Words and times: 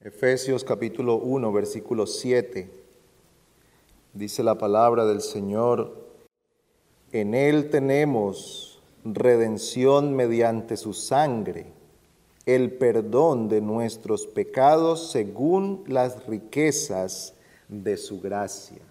Efesios 0.00 0.62
capítulo 0.62 1.16
1, 1.16 1.52
versículo 1.52 2.06
7. 2.06 2.70
Dice 4.12 4.44
la 4.44 4.56
palabra 4.56 5.04
del 5.04 5.20
Señor, 5.20 5.92
en 7.10 7.34
Él 7.34 7.68
tenemos 7.68 8.80
redención 9.04 10.14
mediante 10.14 10.76
su 10.76 10.92
sangre, 10.92 11.72
el 12.46 12.74
perdón 12.74 13.48
de 13.48 13.60
nuestros 13.60 14.28
pecados 14.28 15.10
según 15.10 15.82
las 15.88 16.26
riquezas 16.26 17.34
de 17.66 17.96
su 17.96 18.20
gracia. 18.20 18.82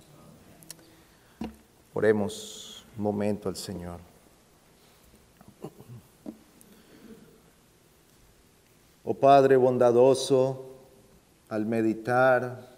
Oremos 1.93 2.85
un 2.97 3.03
momento 3.03 3.47
al 3.47 3.55
Señor. 3.55 4.01
Oh 9.05 9.13
Padre 9.13 9.55
bondadoso, 9.55 10.66
al 11.49 11.65
meditar 11.65 12.77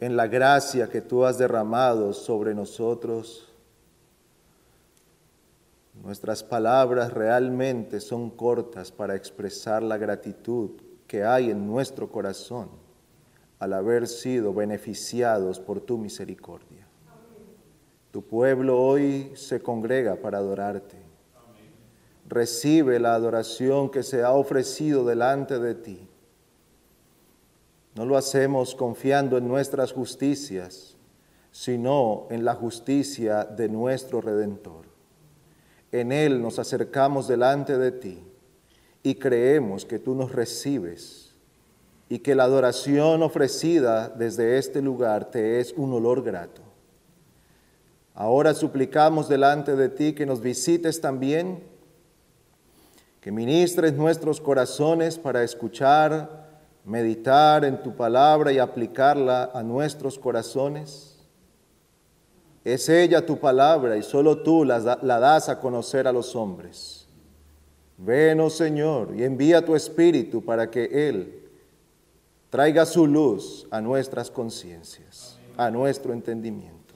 en 0.00 0.16
la 0.16 0.26
gracia 0.26 0.88
que 0.88 1.00
tú 1.00 1.24
has 1.24 1.38
derramado 1.38 2.12
sobre 2.12 2.54
nosotros, 2.54 3.48
nuestras 6.02 6.42
palabras 6.42 7.12
realmente 7.12 8.00
son 8.00 8.30
cortas 8.30 8.92
para 8.92 9.14
expresar 9.14 9.82
la 9.82 9.96
gratitud 9.96 10.72
que 11.06 11.24
hay 11.24 11.50
en 11.50 11.66
nuestro 11.66 12.10
corazón 12.10 12.68
al 13.58 13.72
haber 13.72 14.06
sido 14.06 14.52
beneficiados 14.52 15.58
por 15.58 15.80
tu 15.80 15.96
misericordia. 15.96 16.86
Tu 18.10 18.22
pueblo 18.22 18.78
hoy 18.78 19.32
se 19.34 19.62
congrega 19.62 20.16
para 20.16 20.38
adorarte. 20.38 20.98
Recibe 22.28 22.98
la 22.98 23.14
adoración 23.14 23.90
que 23.90 24.02
se 24.02 24.22
ha 24.22 24.32
ofrecido 24.32 25.06
delante 25.06 25.58
de 25.58 25.74
ti 25.74 26.05
no 27.96 28.04
lo 28.04 28.18
hacemos 28.18 28.74
confiando 28.74 29.38
en 29.38 29.48
nuestras 29.48 29.92
justicias, 29.92 30.96
sino 31.50 32.26
en 32.28 32.44
la 32.44 32.54
justicia 32.54 33.44
de 33.44 33.70
nuestro 33.70 34.20
Redentor. 34.20 34.84
En 35.90 36.12
Él 36.12 36.42
nos 36.42 36.58
acercamos 36.58 37.26
delante 37.26 37.78
de 37.78 37.92
ti 37.92 38.22
y 39.02 39.14
creemos 39.14 39.86
que 39.86 39.98
tú 39.98 40.14
nos 40.14 40.32
recibes 40.32 41.34
y 42.10 42.18
que 42.18 42.34
la 42.34 42.44
adoración 42.44 43.22
ofrecida 43.22 44.10
desde 44.10 44.58
este 44.58 44.82
lugar 44.82 45.30
te 45.30 45.58
es 45.58 45.72
un 45.72 45.94
olor 45.94 46.22
grato. 46.22 46.60
Ahora 48.14 48.52
suplicamos 48.52 49.26
delante 49.26 49.74
de 49.74 49.88
ti 49.88 50.12
que 50.12 50.26
nos 50.26 50.42
visites 50.42 51.00
también, 51.00 51.62
que 53.22 53.32
ministres 53.32 53.94
nuestros 53.94 54.38
corazones 54.42 55.18
para 55.18 55.42
escuchar 55.42 56.45
meditar 56.86 57.64
en 57.64 57.82
tu 57.82 57.94
palabra 57.94 58.52
y 58.52 58.58
aplicarla 58.58 59.50
a 59.52 59.62
nuestros 59.62 60.18
corazones? 60.18 61.18
Es 62.64 62.88
ella 62.88 63.24
tu 63.24 63.38
palabra 63.38 63.96
y 63.96 64.02
solo 64.02 64.38
tú 64.38 64.64
la, 64.64 64.80
das 64.80 65.48
a 65.48 65.60
conocer 65.60 66.08
a 66.08 66.12
los 66.12 66.34
hombres. 66.34 67.06
Ven, 67.98 68.48
Señor, 68.50 69.14
y 69.16 69.24
envía 69.24 69.64
tu 69.64 69.76
Espíritu 69.76 70.44
para 70.44 70.70
que 70.70 71.08
Él 71.08 71.48
traiga 72.50 72.86
su 72.86 73.06
luz 73.06 73.66
a 73.70 73.80
nuestras 73.80 74.30
conciencias, 74.30 75.38
a 75.56 75.70
nuestro 75.70 76.12
entendimiento. 76.12 76.94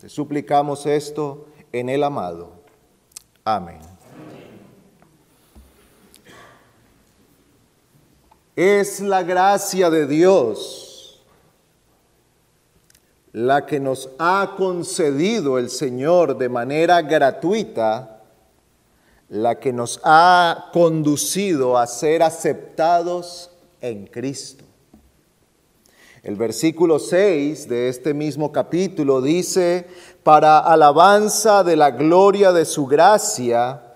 Te 0.00 0.08
suplicamos 0.08 0.86
esto 0.86 1.46
en 1.70 1.88
el 1.88 2.02
amado. 2.02 2.50
Amén. 3.44 3.91
Es 8.54 9.00
la 9.00 9.22
gracia 9.22 9.88
de 9.90 10.06
Dios 10.06 10.92
la 13.32 13.64
que 13.64 13.80
nos 13.80 14.10
ha 14.18 14.54
concedido 14.56 15.58
el 15.58 15.70
Señor 15.70 16.36
de 16.36 16.48
manera 16.50 17.00
gratuita, 17.00 18.20
la 19.30 19.58
que 19.58 19.72
nos 19.72 20.00
ha 20.04 20.68
conducido 20.72 21.78
a 21.78 21.86
ser 21.86 22.22
aceptados 22.22 23.50
en 23.80 24.06
Cristo. 24.06 24.64
El 26.22 26.36
versículo 26.36 26.98
6 26.98 27.68
de 27.68 27.88
este 27.88 28.12
mismo 28.12 28.52
capítulo 28.52 29.22
dice, 29.22 29.88
para 30.22 30.58
alabanza 30.58 31.64
de 31.64 31.74
la 31.74 31.90
gloria 31.90 32.52
de 32.52 32.66
su 32.66 32.86
gracia, 32.86 33.91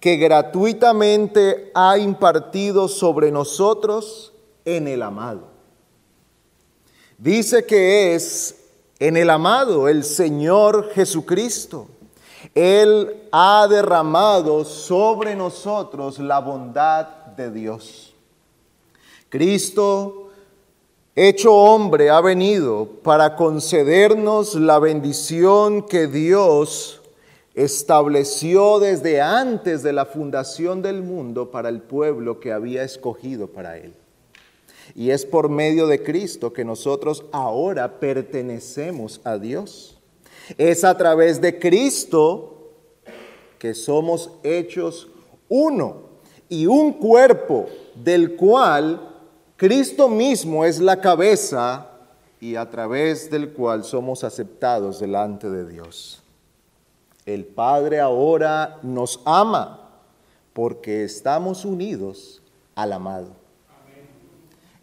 que 0.00 0.16
gratuitamente 0.16 1.70
ha 1.74 1.98
impartido 1.98 2.88
sobre 2.88 3.30
nosotros 3.30 4.32
en 4.64 4.88
el 4.88 5.02
amado. 5.02 5.48
Dice 7.18 7.64
que 7.64 8.14
es 8.14 8.56
en 8.98 9.16
el 9.16 9.30
amado, 9.30 9.88
el 9.88 10.04
Señor 10.04 10.90
Jesucristo. 10.92 11.88
Él 12.54 13.28
ha 13.32 13.66
derramado 13.68 14.64
sobre 14.64 15.34
nosotros 15.34 16.18
la 16.18 16.40
bondad 16.40 17.06
de 17.36 17.50
Dios. 17.50 18.14
Cristo, 19.28 20.28
hecho 21.14 21.54
hombre, 21.54 22.10
ha 22.10 22.20
venido 22.20 22.86
para 23.02 23.36
concedernos 23.36 24.54
la 24.54 24.78
bendición 24.78 25.82
que 25.82 26.06
Dios 26.06 26.95
estableció 27.56 28.78
desde 28.78 29.22
antes 29.22 29.82
de 29.82 29.94
la 29.94 30.04
fundación 30.04 30.82
del 30.82 31.02
mundo 31.02 31.50
para 31.50 31.70
el 31.70 31.80
pueblo 31.80 32.38
que 32.38 32.52
había 32.52 32.84
escogido 32.84 33.48
para 33.48 33.78
él. 33.78 33.94
Y 34.94 35.10
es 35.10 35.24
por 35.24 35.48
medio 35.48 35.86
de 35.86 36.02
Cristo 36.02 36.52
que 36.52 36.66
nosotros 36.66 37.24
ahora 37.32 37.98
pertenecemos 37.98 39.22
a 39.24 39.38
Dios. 39.38 39.98
Es 40.58 40.84
a 40.84 40.96
través 40.96 41.40
de 41.40 41.58
Cristo 41.58 42.72
que 43.58 43.72
somos 43.72 44.30
hechos 44.42 45.08
uno 45.48 46.02
y 46.50 46.66
un 46.66 46.92
cuerpo 46.92 47.66
del 47.94 48.36
cual 48.36 49.14
Cristo 49.56 50.10
mismo 50.10 50.66
es 50.66 50.78
la 50.78 51.00
cabeza 51.00 51.90
y 52.38 52.56
a 52.56 52.68
través 52.68 53.30
del 53.30 53.54
cual 53.54 53.82
somos 53.82 54.24
aceptados 54.24 55.00
delante 55.00 55.48
de 55.48 55.66
Dios. 55.66 56.22
El 57.26 57.44
Padre 57.44 57.98
ahora 57.98 58.78
nos 58.82 59.20
ama 59.24 59.80
porque 60.52 61.02
estamos 61.02 61.64
unidos 61.64 62.40
al 62.76 62.92
amado. 62.92 63.30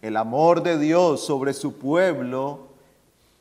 El 0.01 0.17
amor 0.17 0.61
de 0.61 0.77
Dios 0.77 1.25
sobre 1.25 1.53
su 1.53 1.77
pueblo 1.77 2.67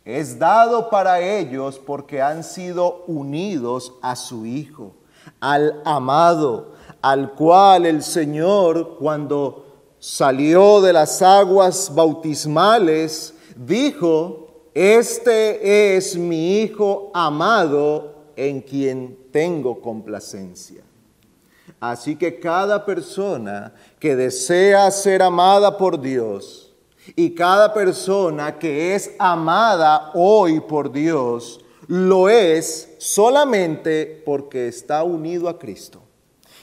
es 0.04 0.38
dado 0.38 0.88
para 0.88 1.20
ellos 1.20 1.80
porque 1.84 2.22
han 2.22 2.44
sido 2.44 3.02
unidos 3.08 3.92
a 4.02 4.14
su 4.14 4.46
Hijo, 4.46 4.92
al 5.40 5.82
amado, 5.84 6.74
al 7.02 7.32
cual 7.32 7.86
el 7.86 8.04
Señor 8.04 8.98
cuando 9.00 9.66
salió 9.98 10.80
de 10.80 10.92
las 10.92 11.20
aguas 11.22 11.92
bautismales 11.92 13.34
dijo, 13.56 14.68
este 14.74 15.96
es 15.96 16.16
mi 16.16 16.60
Hijo 16.60 17.10
amado 17.12 18.21
en 18.36 18.60
quien 18.60 19.18
tengo 19.30 19.80
complacencia. 19.80 20.82
Así 21.80 22.16
que 22.16 22.38
cada 22.38 22.84
persona 22.84 23.74
que 23.98 24.14
desea 24.14 24.90
ser 24.90 25.22
amada 25.22 25.76
por 25.76 26.00
Dios 26.00 26.72
y 27.16 27.34
cada 27.34 27.74
persona 27.74 28.58
que 28.58 28.94
es 28.94 29.12
amada 29.18 30.12
hoy 30.14 30.60
por 30.60 30.92
Dios, 30.92 31.60
lo 31.88 32.28
es 32.28 32.94
solamente 32.98 34.22
porque 34.24 34.68
está 34.68 35.02
unido 35.02 35.48
a 35.48 35.58
Cristo. 35.58 36.02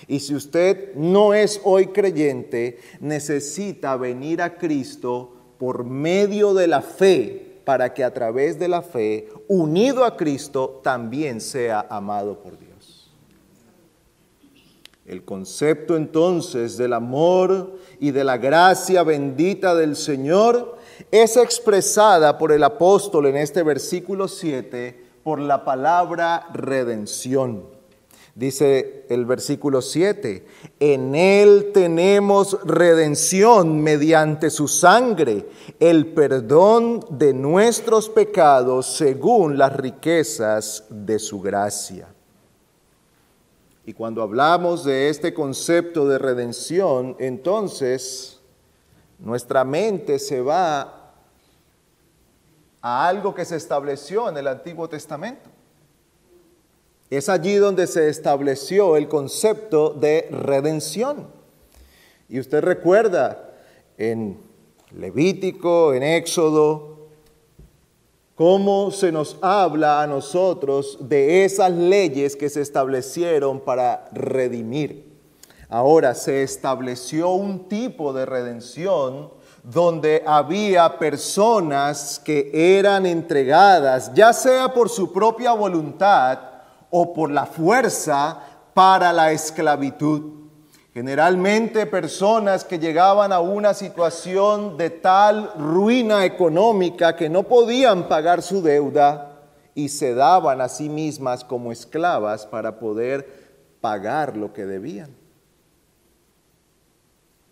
Y 0.08 0.22
si 0.22 0.34
usted 0.34 0.96
no 0.96 1.34
es 1.34 1.60
hoy 1.64 1.88
creyente, 1.88 2.80
necesita 3.00 3.98
venir 3.98 4.42
a 4.42 4.58
Cristo 4.58 5.34
por 5.58 5.84
medio 5.84 6.54
de 6.54 6.68
la 6.68 6.82
fe 6.82 7.49
para 7.66 7.94
que 7.94 8.04
a 8.04 8.14
través 8.14 8.58
de 8.60 8.68
la 8.68 8.82
fe, 8.82 9.30
unido 9.48 10.04
a 10.04 10.18
Cristo, 10.18 10.80
también 10.84 11.42
sea 11.42 11.86
amado 11.90 12.40
por 12.40 12.58
Dios. 12.58 12.70
El 15.06 15.26
concepto 15.26 15.96
entonces 15.96 16.78
del 16.78 16.94
amor 16.94 17.80
y 18.00 18.12
de 18.12 18.24
la 18.24 18.38
gracia 18.38 19.02
bendita 19.02 19.74
del 19.74 19.96
Señor 19.96 20.78
es 21.10 21.36
expresada 21.36 22.38
por 22.38 22.52
el 22.52 22.64
apóstol 22.64 23.26
en 23.26 23.38
este 23.38 23.64
versículo 23.64 24.28
7 24.28 25.04
por 25.24 25.40
la 25.40 25.66
palabra 25.66 26.48
redención. 26.54 27.79
Dice 28.40 29.06
el 29.10 29.26
versículo 29.26 29.82
7, 29.82 30.46
en 30.80 31.14
Él 31.14 31.72
tenemos 31.74 32.58
redención 32.64 33.82
mediante 33.82 34.50
su 34.50 34.70
sangre, 34.70 35.50
el 35.78 36.14
perdón 36.14 37.06
de 37.10 37.34
nuestros 37.34 38.08
pecados 38.08 38.96
según 38.96 39.58
las 39.58 39.76
riquezas 39.76 40.86
de 40.90 41.20
su 41.20 41.42
gracia. 41.42 42.08
Y 43.86 43.92
cuando 43.92 44.22
hablamos 44.22 44.86
de 44.86 45.10
este 45.10 45.34
concepto 45.34 46.08
de 46.08 46.18
redención, 46.18 47.18
entonces 47.20 48.40
nuestra 49.18 49.66
mente 49.66 50.18
se 50.18 50.40
va 50.40 51.12
a 52.82 53.06
algo 53.06 53.36
que 53.36 53.44
se 53.44 53.58
estableció 53.58 54.30
en 54.30 54.38
el 54.38 54.48
Antiguo 54.48 54.88
Testamento. 54.88 55.49
Es 57.10 57.28
allí 57.28 57.56
donde 57.56 57.88
se 57.88 58.08
estableció 58.08 58.96
el 58.96 59.08
concepto 59.08 59.92
de 59.92 60.28
redención. 60.30 61.28
Y 62.28 62.40
usted 62.40 62.62
recuerda 62.62 63.56
en 63.98 64.40
Levítico, 64.92 65.94
en 65.94 66.04
Éxodo, 66.04 67.08
cómo 68.36 68.92
se 68.92 69.12
nos 69.12 69.38
habla 69.42 70.04
a 70.04 70.08
nosotros 70.08 70.98
de 71.02 71.44
esas 71.46 71.72
leyes 71.72 72.36
que 72.36 72.50
se 72.50 72.62
establecieron 72.62 73.60
para 73.60 74.08
redimir. 74.12 75.10
Ahora 75.68 76.14
se 76.16 76.44
estableció 76.44 77.32
un 77.32 77.68
tipo 77.68 78.14
de 78.14 78.26
redención 78.26 79.32
donde 79.64 80.24
había 80.26 80.98
personas 80.98 82.22
que 82.24 82.50
eran 82.54 83.06
entregadas, 83.06 84.12
ya 84.14 84.32
sea 84.32 84.74
por 84.74 84.90
su 84.90 85.12
propia 85.12 85.52
voluntad 85.54 86.49
o 86.90 87.14
por 87.14 87.32
la 87.32 87.46
fuerza, 87.46 88.40
para 88.74 89.12
la 89.14 89.32
esclavitud. 89.32 90.40
Generalmente 90.94 91.86
personas 91.86 92.66
que 92.66 92.80
llegaban 92.80 93.32
a 93.32 93.40
una 93.40 93.74
situación 93.74 94.78
de 94.78 94.90
tal 94.90 95.52
ruina 95.58 96.26
económica 96.26 97.16
que 97.16 97.30
no 97.30 97.44
podían 97.44 98.08
pagar 98.08 98.42
su 98.42 98.62
deuda 98.62 99.30
y 99.76 99.90
se 99.90 100.14
daban 100.14 100.62
a 100.62 100.68
sí 100.68 100.90
mismas 100.90 101.44
como 101.44 101.72
esclavas 101.72 102.46
para 102.46 102.80
poder 102.80 103.50
pagar 103.82 104.36
lo 104.36 104.52
que 104.52 104.66
debían. 104.66 105.16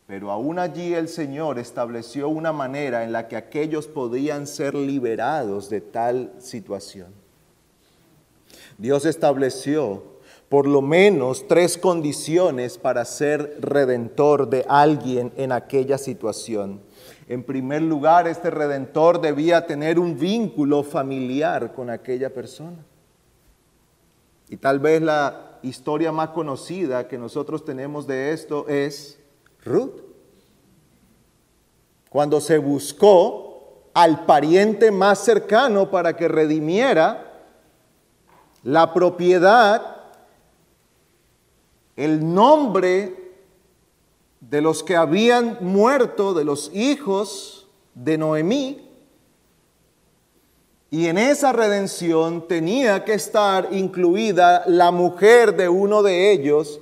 Pero 0.08 0.32
aún 0.32 0.58
allí 0.58 0.94
el 0.94 1.10
Señor 1.10 1.60
estableció 1.60 2.30
una 2.30 2.54
manera 2.54 3.04
en 3.04 3.12
la 3.12 3.28
que 3.28 3.36
aquellos 3.36 3.88
podían 3.88 4.48
ser 4.48 4.74
liberados 4.74 5.70
de 5.70 5.82
tal 5.82 6.34
situación. 6.40 7.27
Dios 8.78 9.06
estableció 9.06 10.04
por 10.50 10.66
lo 10.66 10.82
menos 10.82 11.48
tres 11.48 11.78
condiciones 11.78 12.78
para 12.78 13.04
ser 13.06 13.58
redentor 13.60 14.50
de 14.50 14.66
alguien 14.70 15.34
en 15.36 15.52
aquella 15.52 15.98
situación. 15.98 16.82
En 17.28 17.44
primer 17.44 17.82
lugar, 17.82 18.28
este 18.28 18.50
redentor 18.50 19.20
debía 19.20 19.66
tener 19.66 20.00
un 20.00 20.18
vínculo 20.18 20.84
familiar 20.84 21.74
con 21.74 21.90
aquella 21.90 22.34
persona. 22.34 22.78
Y 24.48 24.56
tal 24.58 24.80
vez 24.80 25.02
la 25.02 25.60
historia 25.62 26.14
más 26.14 26.30
conocida 26.30 27.10
que 27.10 27.18
nosotros 27.18 27.66
tenemos 27.66 28.08
de 28.08 28.32
esto 28.32 28.70
es 28.70 29.20
Ruth. 29.66 30.02
Cuando 32.10 32.40
se 32.40 32.58
buscó 32.58 33.90
al 33.94 34.26
pariente 34.26 34.92
más 34.92 35.20
cercano 35.20 35.92
para 35.92 36.16
que 36.16 36.30
redimiera 36.30 37.27
la 38.64 38.94
propiedad, 38.94 39.98
el 41.96 42.34
nombre 42.34 43.34
de 44.40 44.62
los 44.62 44.84
que 44.84 44.96
habían 44.96 45.58
muerto, 45.62 46.34
de 46.34 46.44
los 46.44 46.72
hijos 46.74 47.68
de 47.94 48.18
Noemí, 48.18 48.84
y 50.90 51.08
en 51.08 51.18
esa 51.18 51.52
redención 51.52 52.48
tenía 52.48 53.04
que 53.04 53.14
estar 53.14 53.70
incluida 53.72 54.64
la 54.68 54.92
mujer 54.92 55.58
de 55.58 55.68
uno 55.68 56.02
de 56.02 56.32
ellos. 56.32 56.80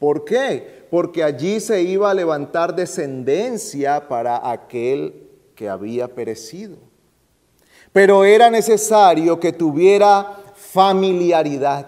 ¿Por 0.00 0.24
qué? 0.24 0.74
porque 0.94 1.24
allí 1.24 1.58
se 1.58 1.82
iba 1.82 2.08
a 2.08 2.14
levantar 2.14 2.76
descendencia 2.76 4.06
para 4.06 4.48
aquel 4.48 5.28
que 5.56 5.68
había 5.68 6.06
perecido. 6.06 6.76
Pero 7.92 8.24
era 8.24 8.48
necesario 8.48 9.40
que 9.40 9.52
tuviera 9.52 10.36
familiaridad, 10.74 11.86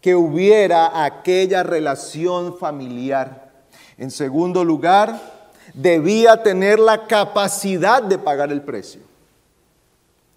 que 0.00 0.16
hubiera 0.16 1.04
aquella 1.04 1.62
relación 1.62 2.58
familiar. 2.58 3.52
En 3.96 4.10
segundo 4.10 4.64
lugar, 4.64 5.20
debía 5.72 6.42
tener 6.42 6.80
la 6.80 7.06
capacidad 7.06 8.02
de 8.02 8.18
pagar 8.18 8.50
el 8.50 8.62
precio. 8.62 9.02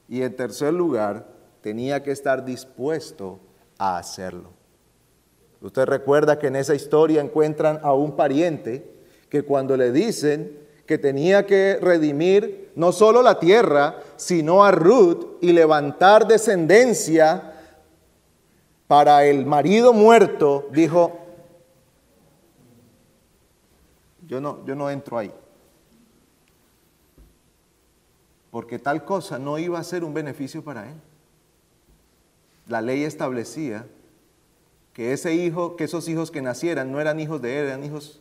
Y 0.07 0.21
en 0.21 0.35
tercer 0.35 0.75
lugar, 0.75 1.25
tenía 1.61 2.03
que 2.03 2.11
estar 2.11 2.45
dispuesto 2.45 3.39
a 3.79 3.97
hacerlo. 3.97 4.51
Usted 5.59 5.85
recuerda 5.85 6.37
que 6.37 6.47
en 6.47 6.57
esa 6.57 6.75
historia 6.75 7.19
encuentran 7.19 7.79
a 7.81 7.93
un 7.93 8.15
pariente 8.15 8.85
que 9.27 9.41
cuando 9.41 9.75
le 9.75 9.91
dicen 9.91 10.55
que 10.85 10.99
tenía 10.99 11.47
que 11.47 11.79
redimir 11.81 12.69
no 12.75 12.91
solo 12.91 13.23
la 13.23 13.39
tierra, 13.39 13.95
sino 14.17 14.63
a 14.63 14.71
Ruth 14.71 15.37
y 15.41 15.51
levantar 15.51 16.27
descendencia 16.27 17.50
para 18.91 19.23
el 19.23 19.45
marido 19.45 19.93
muerto, 19.93 20.67
dijo, 20.73 21.17
yo 24.27 24.41
no, 24.41 24.65
yo 24.65 24.75
no 24.75 24.89
entro 24.89 25.17
ahí. 25.17 25.33
Porque 28.49 28.79
tal 28.79 29.05
cosa 29.05 29.39
no 29.39 29.57
iba 29.57 29.79
a 29.79 29.83
ser 29.85 30.03
un 30.03 30.13
beneficio 30.13 30.61
para 30.61 30.89
él. 30.89 30.97
La 32.67 32.81
ley 32.81 33.05
establecía 33.05 33.87
que 34.91 35.13
ese 35.13 35.35
hijo, 35.35 35.77
que 35.77 35.85
esos 35.85 36.09
hijos 36.09 36.29
que 36.29 36.41
nacieran 36.41 36.91
no 36.91 36.99
eran 36.99 37.17
hijos 37.21 37.41
de 37.41 37.61
él, 37.61 37.67
eran 37.67 37.85
hijos 37.85 38.19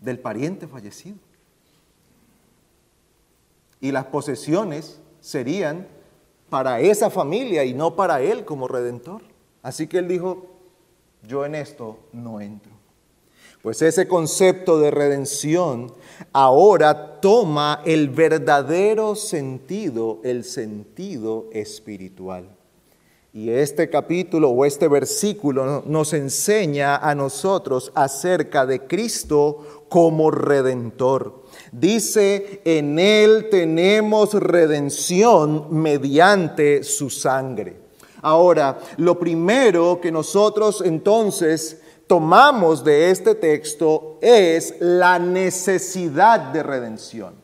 del 0.00 0.20
pariente 0.20 0.68
fallecido. 0.68 1.16
Y 3.80 3.90
las 3.90 4.04
posesiones 4.04 5.00
serían 5.20 5.88
para 6.52 6.80
esa 6.80 7.08
familia 7.08 7.64
y 7.64 7.72
no 7.72 7.96
para 7.96 8.20
él 8.20 8.44
como 8.44 8.68
redentor. 8.68 9.22
Así 9.62 9.86
que 9.86 9.96
él 9.96 10.06
dijo, 10.06 10.48
yo 11.26 11.46
en 11.46 11.54
esto 11.54 12.00
no 12.12 12.42
entro. 12.42 12.70
Pues 13.62 13.80
ese 13.80 14.06
concepto 14.06 14.78
de 14.78 14.90
redención 14.90 15.94
ahora 16.30 17.22
toma 17.22 17.80
el 17.86 18.10
verdadero 18.10 19.14
sentido, 19.14 20.20
el 20.24 20.44
sentido 20.44 21.46
espiritual. 21.52 22.54
Y 23.34 23.48
este 23.48 23.88
capítulo 23.88 24.50
o 24.50 24.66
este 24.66 24.88
versículo 24.88 25.82
nos 25.86 26.12
enseña 26.12 26.96
a 26.96 27.14
nosotros 27.14 27.90
acerca 27.94 28.66
de 28.66 28.86
Cristo 28.86 29.86
como 29.88 30.30
redentor. 30.30 31.44
Dice, 31.72 32.60
en 32.66 32.98
Él 32.98 33.48
tenemos 33.50 34.34
redención 34.34 35.68
mediante 35.70 36.84
su 36.84 37.08
sangre. 37.08 37.80
Ahora, 38.20 38.78
lo 38.98 39.18
primero 39.18 39.98
que 39.98 40.12
nosotros 40.12 40.82
entonces 40.84 41.80
tomamos 42.06 42.84
de 42.84 43.10
este 43.10 43.34
texto 43.34 44.18
es 44.20 44.74
la 44.78 45.18
necesidad 45.18 46.52
de 46.52 46.62
redención. 46.62 47.41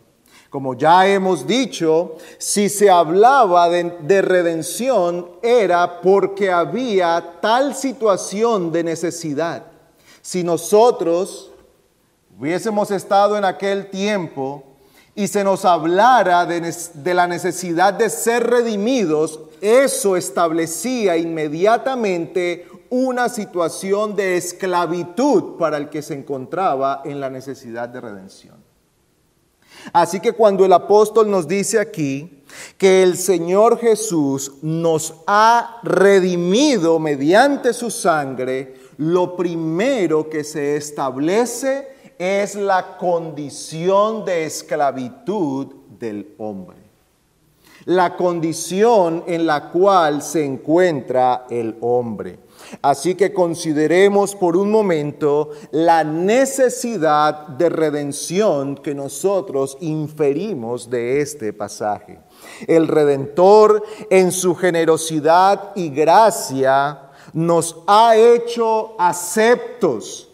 Como 0.50 0.74
ya 0.74 1.06
hemos 1.06 1.46
dicho, 1.46 2.16
si 2.38 2.70
se 2.70 2.88
hablaba 2.88 3.68
de, 3.68 4.22
redención 4.22 5.30
era 5.42 6.00
porque 6.00 6.50
había 6.50 7.34
tal 7.42 7.74
situación 7.74 8.72
de 8.72 8.82
necesidad. 8.82 9.64
Si 10.22 10.42
nosotros 10.42 11.52
hubiésemos 12.38 12.90
estado 12.90 13.36
en 13.36 13.44
aquel 13.44 13.90
tiempo 13.90 14.64
y 15.14 15.28
se 15.28 15.44
nos 15.44 15.66
hablara 15.66 16.46
de 16.46 17.14
la 17.14 17.26
necesidad 17.26 17.92
de 17.92 18.08
ser 18.08 18.48
redimidos, 18.48 19.40
eso 19.60 20.16
establecía 20.16 21.18
inmediatamente 21.18 22.66
una 22.88 23.28
situación 23.28 24.16
de 24.16 24.38
esclavitud 24.38 25.58
para 25.58 25.76
el 25.76 25.90
que 25.90 26.00
se 26.00 26.14
encontraba 26.14 27.02
en 27.04 27.20
la 27.20 27.28
necesidad 27.28 27.88
de 27.90 28.00
redención. 28.00 28.57
Así 29.92 30.20
que 30.20 30.32
cuando 30.32 30.64
el 30.64 30.72
apóstol 30.72 31.30
nos 31.30 31.46
dice 31.46 31.78
aquí 31.78 32.42
que 32.76 33.02
el 33.02 33.16
Señor 33.16 33.78
Jesús 33.78 34.52
nos 34.62 35.14
ha 35.26 35.80
redimido 35.82 36.98
mediante 36.98 37.72
su 37.72 37.90
sangre, 37.90 38.74
lo 38.98 39.36
primero 39.36 40.28
que 40.28 40.44
se 40.44 40.76
establece 40.76 41.88
es 42.18 42.56
la 42.56 42.96
condición 42.98 44.24
de 44.24 44.44
esclavitud 44.44 45.66
del 45.98 46.34
hombre. 46.38 46.76
La 47.84 48.16
condición 48.16 49.24
en 49.26 49.46
la 49.46 49.70
cual 49.70 50.20
se 50.20 50.44
encuentra 50.44 51.46
el 51.48 51.76
hombre. 51.80 52.38
Así 52.82 53.14
que 53.14 53.32
consideremos 53.32 54.34
por 54.34 54.56
un 54.56 54.70
momento 54.70 55.50
la 55.70 56.04
necesidad 56.04 57.48
de 57.48 57.68
redención 57.68 58.76
que 58.76 58.94
nosotros 58.94 59.76
inferimos 59.80 60.90
de 60.90 61.20
este 61.20 61.52
pasaje. 61.52 62.20
El 62.66 62.88
Redentor 62.88 63.82
en 64.10 64.32
su 64.32 64.54
generosidad 64.54 65.72
y 65.74 65.90
gracia 65.90 67.10
nos 67.32 67.76
ha 67.86 68.16
hecho 68.16 68.94
aceptos 68.98 70.28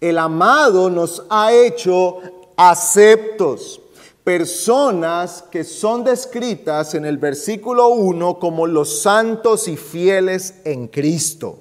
El 0.00 0.18
amado 0.18 0.90
nos 0.90 1.24
ha 1.30 1.52
hecho 1.52 2.18
aceptos, 2.56 3.80
personas 4.24 5.42
que 5.50 5.64
son 5.64 6.04
descritas 6.04 6.94
en 6.94 7.04
el 7.04 7.18
versículo 7.18 7.88
1 7.88 8.38
como 8.38 8.66
los 8.66 9.02
santos 9.02 9.66
y 9.68 9.76
fieles 9.76 10.60
en 10.64 10.86
Cristo. 10.88 11.58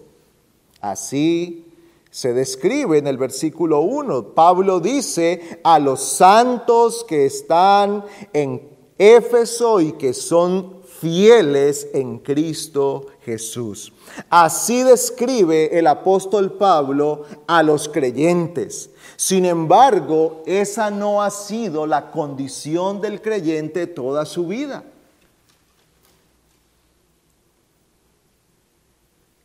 Así 0.79 1.65
se 2.11 2.33
describe 2.33 2.97
en 2.97 3.07
el 3.07 3.17
versículo 3.17 3.81
1. 3.81 4.33
Pablo 4.35 4.79
dice 4.79 5.59
a 5.63 5.79
los 5.79 6.01
santos 6.01 7.03
que 7.03 7.25
están 7.25 8.03
en 8.33 8.69
Éfeso 8.97 9.81
y 9.81 9.93
que 9.93 10.13
son 10.13 10.80
fieles 11.01 11.87
en 11.93 12.19
Cristo 12.19 13.07
Jesús. 13.25 13.91
Así 14.29 14.83
describe 14.83 15.77
el 15.77 15.87
apóstol 15.87 16.53
Pablo 16.53 17.25
a 17.47 17.63
los 17.63 17.89
creyentes. 17.89 18.91
Sin 19.17 19.45
embargo, 19.45 20.43
esa 20.45 20.91
no 20.91 21.23
ha 21.23 21.31
sido 21.31 21.87
la 21.87 22.11
condición 22.11 23.01
del 23.01 23.19
creyente 23.19 23.87
toda 23.87 24.25
su 24.25 24.45
vida. 24.45 24.83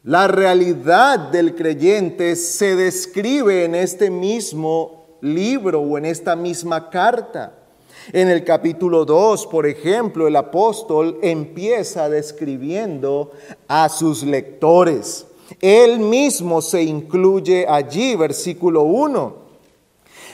La 0.05 0.29
realidad 0.29 1.19
del 1.19 1.55
creyente 1.55 2.37
se 2.37 2.77
describe 2.77 3.65
en 3.65 3.75
este 3.75 4.11
mismo 4.11 5.07
libro 5.23 5.81
o 5.81 5.97
en 5.97 6.05
esta 6.05 6.37
misma 6.37 6.91
carta. 6.91 7.56
En 8.13 8.29
el 8.29 8.45
capítulo 8.45 9.05
2, 9.05 9.47
por 9.49 9.67
ejemplo, 9.67 10.29
el 10.29 10.37
apóstol 10.37 11.19
empieza 11.23 12.09
describiendo 12.09 13.33
a 13.67 13.89
sus 13.89 14.23
lectores. 14.23 15.27
Él 15.61 15.99
mismo 15.99 16.63
se 16.63 16.83
incluye 16.83 17.67
allí, 17.69 18.15
versículo 18.15 18.83
1. 18.83 19.47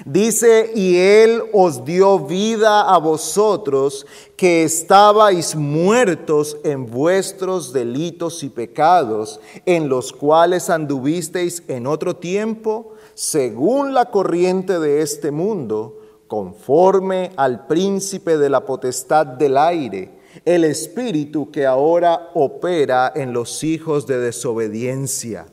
Dice, 0.05 0.73
y 0.75 0.97
Él 0.97 1.43
os 1.53 1.85
dio 1.85 2.19
vida 2.19 2.93
a 2.93 2.99
vosotros 2.99 4.05
que 4.37 4.65
estabais 4.65 5.55
muertos 5.55 6.57
en 6.65 6.87
vuestros 6.87 7.73
delitos 7.73 8.43
y 8.43 8.49
pecados, 8.49 9.39
en 9.65 9.89
los 9.89 10.13
cuales 10.13 10.71
anduvisteis 10.71 11.63
en 11.69 11.87
otro 11.87 12.17
tiempo, 12.17 12.95
según 13.15 13.95
la 13.95 14.11
corriente 14.11 14.81
de 14.81 15.03
este 15.03 15.31
mundo, 15.31 16.02
conforme 16.33 17.31
al 17.37 17.67
príncipe 17.67 18.39
de 18.39 18.49
la 18.49 18.65
potestad 18.65 19.27
del 19.27 19.59
aire, 19.59 20.09
el 20.47 20.65
espíritu 20.65 21.51
que 21.51 21.67
ahora 21.67 22.31
opera 22.33 23.13
en 23.15 23.35
los 23.35 23.63
hijos 23.63 24.07
de 24.07 24.19
desobediencia, 24.19 25.45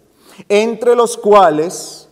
entre 0.47 0.95
los 0.95 1.17
cuales 1.17 2.07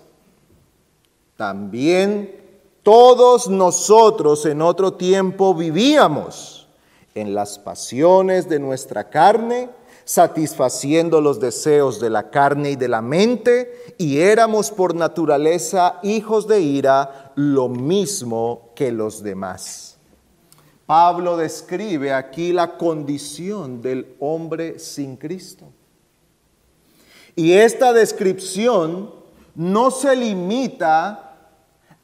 también 1.38 2.42
todos 2.84 3.48
nosotros 3.48 4.46
en 4.46 4.62
otro 4.62 4.96
tiempo 4.96 5.54
vivíamos 5.54 6.68
en 7.16 7.34
las 7.34 7.58
pasiones 7.60 8.50
de 8.50 8.60
nuestra 8.60 9.10
carne, 9.10 9.70
satisfaciendo 10.08 11.20
los 11.20 11.42
deseos 11.42 12.00
de 12.00 12.10
la 12.10 12.30
carne 12.30 12.72
y 12.72 12.76
de 12.78 12.88
la 12.88 13.02
mente, 13.02 13.94
y 13.98 14.20
éramos 14.20 14.72
por 14.72 14.96
naturaleza 14.96 16.00
hijos 16.02 16.48
de 16.48 16.62
ira, 16.62 17.34
lo 17.36 17.68
mismo 17.68 18.70
que 18.74 18.94
los 18.94 19.22
demás. 19.22 19.98
Pablo 20.86 21.36
describe 21.36 22.14
aquí 22.14 22.54
la 22.54 22.78
condición 22.78 23.82
del 23.82 24.16
hombre 24.22 24.80
sin 24.80 25.18
Cristo. 25.18 25.66
Y 27.36 27.52
esta 27.52 27.92
descripción 27.92 29.12
no 29.56 29.92
se 29.92 30.16
limita 30.16 31.36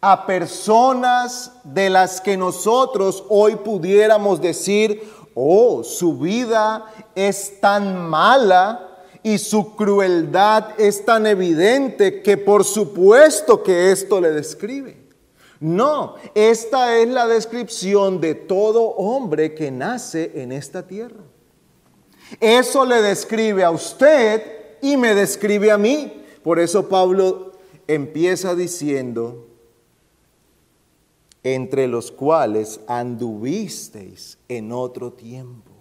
a 0.02 0.26
personas 0.26 1.54
de 1.64 1.90
las 1.90 2.20
que 2.20 2.36
nosotros 2.36 3.24
hoy 3.30 3.56
pudiéramos 3.56 4.42
decir, 4.42 5.02
oh, 5.34 5.84
su 5.84 6.18
vida 6.18 6.86
es 7.16 7.60
tan 7.60 8.10
mala 8.10 8.90
y 9.24 9.38
su 9.38 9.76
crueldad 9.76 10.80
es 10.80 11.06
tan 11.06 11.26
evidente 11.26 12.22
que 12.22 12.38
por 12.38 12.64
supuesto 12.64 13.64
que 13.64 13.92
esto 13.92 14.20
le 14.20 14.32
describe. 14.32 15.04
No, 15.60 16.16
esta 16.36 16.98
es 16.98 17.08
la 17.08 17.26
descripción 17.26 18.20
de 18.20 18.36
todo 18.36 18.84
hombre 18.84 19.56
que 19.56 19.72
nace 19.72 20.32
en 20.36 20.52
esta 20.52 20.86
tierra. 20.86 21.24
Eso 22.42 22.86
le 22.86 23.02
describe 23.02 23.64
a 23.64 23.72
usted 23.72 24.42
y 24.82 24.98
me 24.98 25.16
describe 25.16 25.72
a 25.72 25.78
mí. 25.78 26.26
Por 26.44 26.60
eso 26.60 26.90
Pablo 26.90 27.54
empieza 27.88 28.56
diciendo, 28.56 29.48
entre 31.44 31.88
los 31.88 32.12
cuales 32.12 32.80
anduvisteis 32.88 34.38
en 34.48 34.72
otro 34.72 35.12
tiempo. 35.12 35.72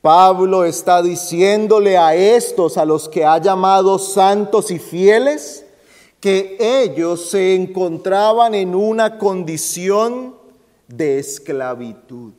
Pablo 0.00 0.64
está 0.64 1.02
diciéndole 1.02 1.98
a 1.98 2.14
estos, 2.14 2.78
a 2.78 2.84
los 2.84 3.08
que 3.08 3.24
ha 3.24 3.38
llamado 3.38 3.98
santos 3.98 4.70
y 4.70 4.78
fieles, 4.78 5.66
que 6.20 6.56
ellos 6.58 7.30
se 7.30 7.54
encontraban 7.54 8.54
en 8.54 8.74
una 8.74 9.18
condición 9.18 10.36
de 10.88 11.18
esclavitud. 11.18 12.32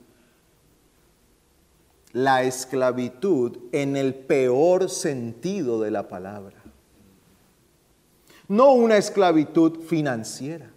La 2.13 2.43
esclavitud 2.43 3.57
en 3.71 3.95
el 3.95 4.13
peor 4.15 4.89
sentido 4.89 5.79
de 5.79 5.91
la 5.91 6.07
palabra 6.07 6.61
no 8.51 8.73
una 8.73 8.97
esclavitud 8.97 9.79
financiera, 9.79 10.69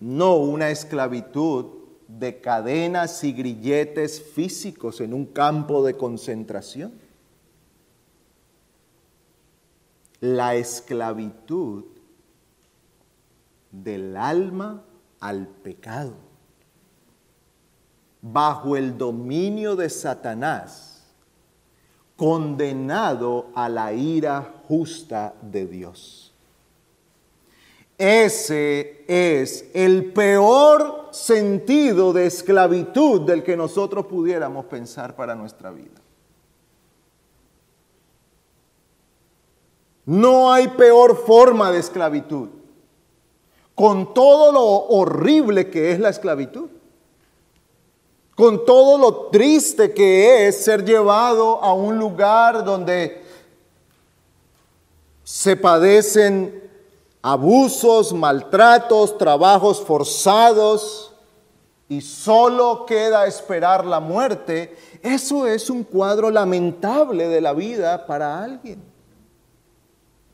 no 0.00 0.36
una 0.36 0.70
esclavitud 0.70 1.66
de 2.08 2.40
cadenas 2.40 3.22
y 3.22 3.32
grilletes 3.32 4.20
físicos 4.20 5.00
en 5.00 5.14
un 5.14 5.26
campo 5.26 5.84
de 5.84 5.96
concentración. 5.96 6.92
La 10.20 10.54
esclavitud 10.54 11.84
del 13.70 14.16
alma 14.16 14.82
al 15.20 15.46
pecado, 15.46 16.14
bajo 18.20 18.76
el 18.76 18.98
dominio 18.98 19.76
de 19.76 19.88
Satanás 19.88 20.90
condenado 22.16 23.48
a 23.54 23.68
la 23.68 23.92
ira 23.94 24.62
justa 24.68 25.34
de 25.40 25.66
Dios. 25.66 26.29
Ese 28.00 29.04
es 29.06 29.66
el 29.74 30.12
peor 30.12 31.08
sentido 31.10 32.12
de 32.12 32.26
esclavitud 32.26 33.20
del 33.20 33.42
que 33.42 33.56
nosotros 33.56 34.06
pudiéramos 34.06 34.64
pensar 34.64 35.14
para 35.14 35.34
nuestra 35.34 35.70
vida. 35.70 36.00
No 40.06 40.50
hay 40.50 40.68
peor 40.68 41.24
forma 41.26 41.70
de 41.70 41.78
esclavitud, 41.78 42.48
con 43.74 44.14
todo 44.14 44.50
lo 44.50 44.64
horrible 44.64 45.68
que 45.68 45.92
es 45.92 46.00
la 46.00 46.08
esclavitud 46.08 46.70
con 48.40 48.64
todo 48.64 48.96
lo 48.96 49.26
triste 49.26 49.92
que 49.92 50.48
es 50.48 50.64
ser 50.64 50.82
llevado 50.82 51.62
a 51.62 51.74
un 51.74 51.98
lugar 51.98 52.64
donde 52.64 53.22
se 55.22 55.56
padecen 55.56 56.69
abusos, 57.22 58.12
maltratos, 58.12 59.16
trabajos 59.18 59.80
forzados 59.80 61.14
y 61.88 62.00
solo 62.00 62.86
queda 62.86 63.26
esperar 63.26 63.84
la 63.84 64.00
muerte, 64.00 64.76
eso 65.02 65.46
es 65.46 65.68
un 65.70 65.82
cuadro 65.82 66.30
lamentable 66.30 67.28
de 67.28 67.40
la 67.40 67.52
vida 67.52 68.06
para 68.06 68.42
alguien. 68.42 68.82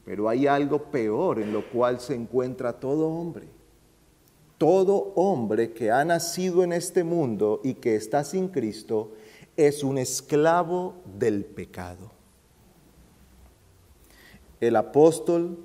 Pero 0.04 0.28
hay 0.28 0.46
algo 0.46 0.78
peor 0.84 1.40
en 1.40 1.52
lo 1.52 1.68
cual 1.70 2.00
se 2.00 2.14
encuentra 2.14 2.72
todo 2.72 3.08
hombre 3.08 3.48
todo 4.58 5.12
hombre 5.16 5.72
que 5.72 5.90
ha 5.90 6.04
nacido 6.04 6.64
en 6.64 6.72
este 6.72 7.04
mundo 7.04 7.60
y 7.62 7.74
que 7.74 7.94
está 7.96 8.24
sin 8.24 8.48
Cristo 8.48 9.12
es 9.56 9.82
un 9.82 9.98
esclavo 9.98 10.94
del 11.18 11.44
pecado. 11.44 12.10
El 14.60 14.76
apóstol, 14.76 15.58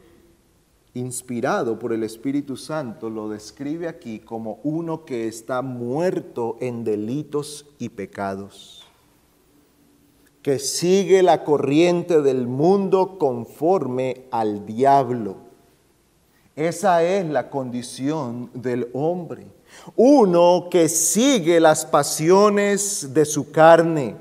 inspirado 0.93 1.79
por 1.79 1.93
el 1.93 2.03
Espíritu 2.03 2.57
Santo, 2.57 3.10
lo 3.10 3.29
describe 3.29 3.88
aquí 3.88 4.19
como 4.19 4.60
uno 4.63 5.05
que 5.05 5.27
está 5.27 5.62
muerto 5.62 6.57
en 6.60 6.83
delitos 6.83 7.65
y 7.79 7.89
pecados, 7.89 8.86
que 10.41 10.60
sigue 10.60 11.24
la 11.24 11.43
corriente 11.43 12.21
del 12.21 12.48
mundo 12.48 13.17
conforme 13.17 14.25
al 14.31 14.65
diablo 14.65 15.51
esa 16.55 17.01
es 17.03 17.25
la 17.25 17.50
condición 17.50 18.50
del 18.53 18.89
hombre. 18.93 19.48
Uno 19.95 20.67
que 20.69 20.89
sigue 20.89 21.60
las 21.60 21.86
pasiones 21.86 23.13
de 23.13 23.25
su 23.25 23.51
carne, 23.51 24.15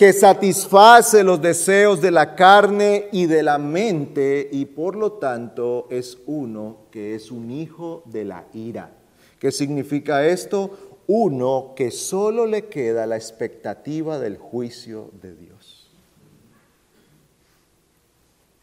que 0.00 0.14
satisface 0.14 1.22
los 1.22 1.42
deseos 1.42 2.00
de 2.00 2.10
la 2.10 2.34
carne 2.34 3.10
y 3.12 3.26
de 3.26 3.42
la 3.42 3.58
mente 3.58 4.48
y 4.50 4.64
por 4.64 4.96
lo 4.96 5.12
tanto 5.12 5.88
es 5.90 6.16
uno 6.24 6.86
que 6.90 7.14
es 7.14 7.30
un 7.30 7.50
hijo 7.50 8.02
de 8.06 8.24
la 8.24 8.46
ira. 8.54 8.92
¿Qué 9.38 9.52
significa 9.52 10.26
esto? 10.26 11.02
Uno 11.06 11.74
que 11.76 11.90
solo 11.90 12.46
le 12.46 12.68
queda 12.68 13.06
la 13.06 13.16
expectativa 13.16 14.18
del 14.18 14.38
juicio 14.38 15.10
de 15.20 15.34
Dios. 15.34 15.90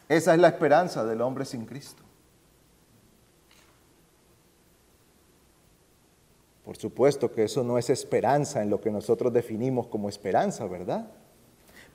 Esa 0.08 0.34
es 0.34 0.40
la 0.40 0.48
esperanza 0.48 1.04
del 1.04 1.20
hombre 1.20 1.44
sin 1.44 1.66
Cristo. 1.66 2.02
Por 6.64 6.76
supuesto 6.76 7.30
que 7.30 7.44
eso 7.44 7.62
no 7.62 7.78
es 7.78 7.90
esperanza 7.90 8.60
en 8.60 8.70
lo 8.70 8.80
que 8.80 8.90
nosotros 8.90 9.32
definimos 9.32 9.86
como 9.86 10.08
esperanza, 10.08 10.66
¿verdad? 10.66 11.08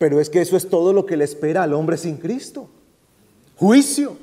Pero 0.04 0.20
es 0.20 0.30
que 0.30 0.42
eso 0.42 0.58
es 0.58 0.70
todo 0.70 0.92
lo 0.92 1.06
que 1.06 1.16
le 1.16 1.24
espera 1.24 1.64
al 1.64 1.74
hombre 1.74 1.96
sin 1.96 2.18
Cristo. 2.18 2.68
Juicio. 3.56 4.18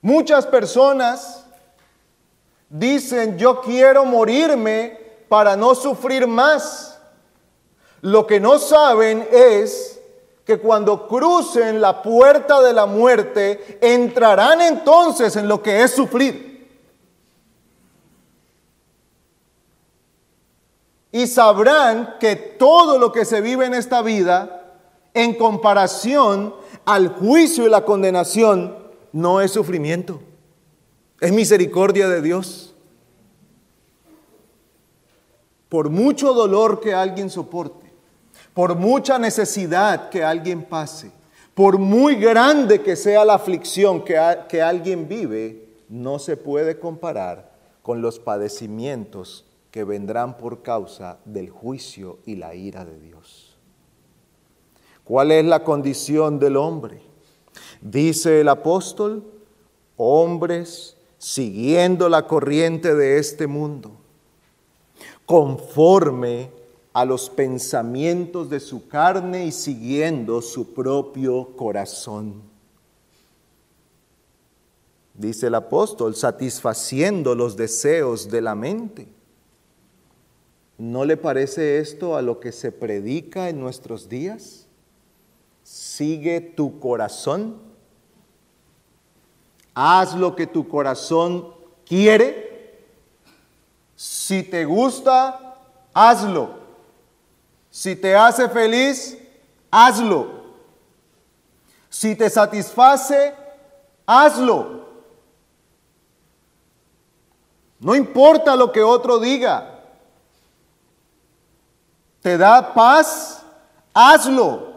Muchas 0.00 0.46
personas 0.46 1.44
dicen, 2.70 3.36
yo 3.36 3.60
quiero 3.60 4.06
morirme 4.06 4.98
para 5.28 5.54
no 5.54 5.74
sufrir 5.74 6.26
más. 6.26 6.98
Lo 8.00 8.26
que 8.26 8.40
no 8.40 8.58
saben 8.58 9.28
es 9.30 10.00
que 10.46 10.58
cuando 10.58 11.06
crucen 11.06 11.78
la 11.78 12.00
puerta 12.00 12.62
de 12.62 12.72
la 12.72 12.86
muerte, 12.86 13.78
entrarán 13.82 14.62
entonces 14.62 15.36
en 15.36 15.46
lo 15.46 15.62
que 15.62 15.82
es 15.82 15.90
sufrir. 15.90 16.49
Y 21.12 21.26
sabrán 21.26 22.16
que 22.20 22.36
todo 22.36 22.98
lo 22.98 23.12
que 23.12 23.24
se 23.24 23.40
vive 23.40 23.66
en 23.66 23.74
esta 23.74 24.02
vida, 24.02 24.78
en 25.12 25.34
comparación 25.34 26.54
al 26.84 27.08
juicio 27.08 27.66
y 27.66 27.70
la 27.70 27.84
condenación, 27.84 28.76
no 29.12 29.40
es 29.40 29.50
sufrimiento, 29.50 30.20
es 31.20 31.32
misericordia 31.32 32.08
de 32.08 32.22
Dios. 32.22 32.74
Por 35.68 35.90
mucho 35.90 36.32
dolor 36.32 36.80
que 36.80 36.94
alguien 36.94 37.28
soporte, 37.28 37.92
por 38.54 38.76
mucha 38.76 39.18
necesidad 39.18 40.10
que 40.10 40.22
alguien 40.22 40.62
pase, 40.62 41.10
por 41.54 41.78
muy 41.78 42.16
grande 42.16 42.82
que 42.82 42.94
sea 42.94 43.24
la 43.24 43.34
aflicción 43.34 44.04
que, 44.04 44.18
que 44.48 44.62
alguien 44.62 45.08
vive, 45.08 45.68
no 45.88 46.20
se 46.20 46.36
puede 46.36 46.78
comparar 46.78 47.50
con 47.82 48.00
los 48.00 48.20
padecimientos 48.20 49.44
que 49.70 49.84
vendrán 49.84 50.36
por 50.36 50.62
causa 50.62 51.18
del 51.24 51.50
juicio 51.50 52.18
y 52.26 52.36
la 52.36 52.54
ira 52.54 52.84
de 52.84 52.98
Dios. 52.98 53.56
¿Cuál 55.04 55.32
es 55.32 55.44
la 55.44 55.64
condición 55.64 56.38
del 56.38 56.56
hombre? 56.56 57.02
Dice 57.80 58.40
el 58.40 58.48
apóstol, 58.48 59.24
hombres 59.96 60.96
siguiendo 61.18 62.08
la 62.08 62.26
corriente 62.26 62.94
de 62.94 63.18
este 63.18 63.46
mundo, 63.46 63.92
conforme 65.26 66.50
a 66.92 67.04
los 67.04 67.30
pensamientos 67.30 68.50
de 68.50 68.58
su 68.58 68.88
carne 68.88 69.46
y 69.46 69.52
siguiendo 69.52 70.42
su 70.42 70.74
propio 70.74 71.56
corazón. 71.56 72.42
Dice 75.14 75.48
el 75.48 75.54
apóstol, 75.54 76.16
satisfaciendo 76.16 77.34
los 77.34 77.56
deseos 77.56 78.30
de 78.30 78.40
la 78.40 78.54
mente. 78.54 79.19
¿No 80.80 81.04
le 81.04 81.18
parece 81.18 81.78
esto 81.78 82.16
a 82.16 82.22
lo 82.22 82.40
que 82.40 82.52
se 82.52 82.72
predica 82.72 83.50
en 83.50 83.60
nuestros 83.60 84.08
días? 84.08 84.66
Sigue 85.62 86.40
tu 86.40 86.80
corazón. 86.80 87.60
Haz 89.74 90.14
lo 90.14 90.34
que 90.34 90.46
tu 90.46 90.66
corazón 90.68 91.52
quiere. 91.84 92.78
Si 93.94 94.42
te 94.42 94.64
gusta, 94.64 95.58
hazlo. 95.92 96.60
Si 97.70 97.94
te 97.94 98.16
hace 98.16 98.48
feliz, 98.48 99.18
hazlo. 99.70 100.30
Si 101.90 102.16
te 102.16 102.30
satisface, 102.30 103.34
hazlo. 104.06 104.88
No 107.80 107.94
importa 107.94 108.56
lo 108.56 108.72
que 108.72 108.82
otro 108.82 109.18
diga 109.18 109.69
te 112.22 112.36
da 112.36 112.74
paz, 112.74 113.44
hazlo. 113.94 114.70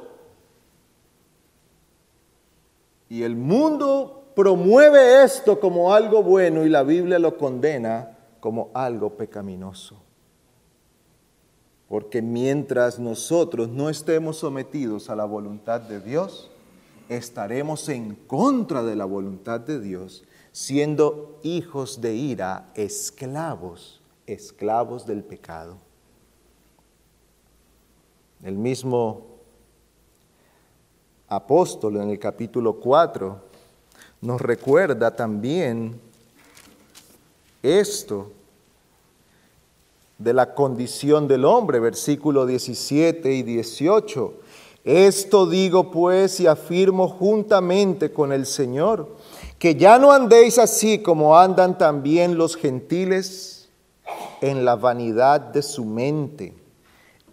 Y 3.10 3.23
el 3.23 3.36
mundo 3.36 4.23
promueve 4.36 5.23
esto 5.23 5.60
como 5.60 5.93
algo 5.93 6.23
bueno 6.23 6.65
y 6.65 6.69
la 6.69 6.84
Biblia 6.84 7.19
lo 7.19 7.38
condena 7.38 8.17
como 8.39 8.71
algo 8.73 9.12
pecaminoso. 9.12 9.97
Porque 11.88 12.21
mientras 12.21 12.97
nosotros 12.97 13.69
no 13.69 13.89
estemos 13.89 14.38
sometidos 14.38 15.10
a 15.10 15.15
la 15.15 15.25
voluntad 15.25 15.82
de 15.82 15.99
Dios, 15.99 16.49
estaremos 17.08 17.88
en 17.89 18.15
contra 18.15 18.82
de 18.82 18.95
la 18.95 19.06
voluntad 19.06 19.60
de 19.60 19.79
Dios, 19.79 20.23
siendo 20.51 21.39
hijos 21.43 22.01
de 22.01 22.15
ira, 22.15 22.71
esclavos, 22.73 24.01
esclavos 24.25 25.06
del 25.06 25.23
pecado. 25.23 25.77
El 28.43 28.58
mismo 28.58 29.21
apóstol 31.29 31.95
en 31.95 32.10
el 32.10 32.19
capítulo 32.19 32.73
4 32.73 33.39
nos 34.19 34.41
recuerda 34.41 35.15
también 35.15 35.97
esto 37.62 38.32
de 40.17 40.34
la 40.34 40.53
condición 40.53 41.25
del 41.29 41.45
hombre, 41.45 41.79
versículo 41.79 42.45
17 42.45 43.32
y 43.32 43.43
18. 43.43 44.34
Esto 44.84 45.45
digo 45.45 45.89
pues 45.89 46.41
y 46.41 46.47
afirmo 46.47 47.08
juntamente 47.08 48.12
con 48.12 48.34
el 48.34 48.45
Señor, 48.45 49.15
que 49.58 49.75
ya 49.75 49.97
no 49.97 50.12
andéis 50.12 50.60
así 50.60 50.99
como 51.01 51.38
andan 51.38 51.77
también 51.77 52.38
los 52.38 52.58
gentiles 52.58 53.69
en 54.41 54.65
la 54.65 54.75
vanidad 54.75 55.39
de 55.39 55.62
su 55.62 55.86
mente 55.86 56.62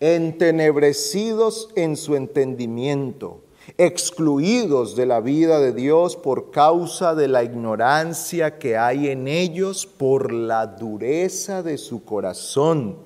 entenebrecidos 0.01 1.69
en 1.77 1.97
su 1.97 2.17
entendimiento, 2.17 3.43
excluidos 3.77 4.97
de 4.97 5.05
la 5.07 5.21
vida 5.21 5.61
de 5.61 5.73
Dios 5.73 6.17
por 6.17 6.51
causa 6.51 7.15
de 7.15 7.29
la 7.29 7.45
ignorancia 7.45 8.59
que 8.59 8.79
hay 8.79 9.09
en 9.09 9.29
ellos 9.29 9.87
por 9.87 10.33
la 10.33 10.67
dureza 10.67 11.63
de 11.63 11.77
su 11.77 12.05
corazón. 12.05 12.97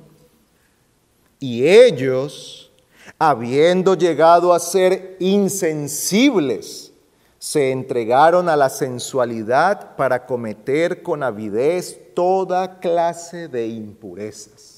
Y 1.41 1.67
ellos, 1.67 2.71
habiendo 3.19 3.95
llegado 3.95 4.55
a 4.55 4.61
ser 4.61 5.17
insensibles, 5.19 6.93
se 7.39 7.73
entregaron 7.73 8.49
a 8.49 8.57
la 8.57 8.71
sensualidad 8.71 9.97
para 9.97 10.25
cometer 10.25 11.03
con 11.03 11.23
avidez 11.23 12.01
toda 12.15 12.79
clase 12.79 13.49
de 13.49 13.67
impurezas. 13.67 14.74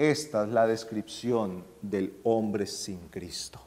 Esta 0.00 0.44
es 0.44 0.48
la 0.48 0.66
descripción 0.66 1.62
del 1.82 2.14
hombre 2.22 2.66
sin 2.66 3.08
Cristo. 3.08 3.60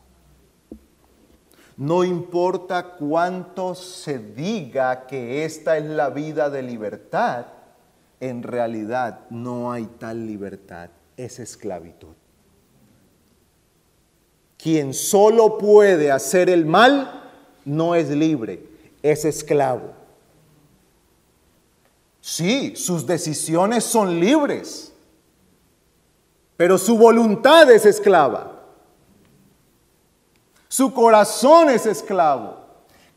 No 1.77 2.03
importa 2.03 2.95
cuánto 2.95 3.75
se 3.75 4.17
diga 4.17 5.05
que 5.05 5.45
esta 5.45 5.77
es 5.77 5.85
la 5.85 6.09
vida 6.09 6.49
de 6.49 6.63
libertad, 6.63 7.45
en 8.19 8.41
realidad 8.41 9.29
no 9.29 9.71
hay 9.71 9.85
tal 9.99 10.25
libertad, 10.25 10.89
es 11.17 11.37
esclavitud. 11.37 12.15
Quien 14.57 14.95
solo 14.95 15.59
puede 15.59 16.11
hacer 16.11 16.49
el 16.49 16.65
mal 16.65 17.29
no 17.63 17.93
es 17.93 18.09
libre, 18.09 18.65
es 19.03 19.23
esclavo. 19.23 19.93
Sí, 22.21 22.75
sus 22.75 23.05
decisiones 23.05 23.83
son 23.83 24.19
libres 24.19 24.92
pero 26.63 26.77
su 26.77 26.97
voluntad 26.97 27.69
es 27.71 27.85
esclava. 27.85 28.53
Su 30.69 30.93
corazón 30.93 31.69
es 31.69 31.85
esclavo. 31.85 32.55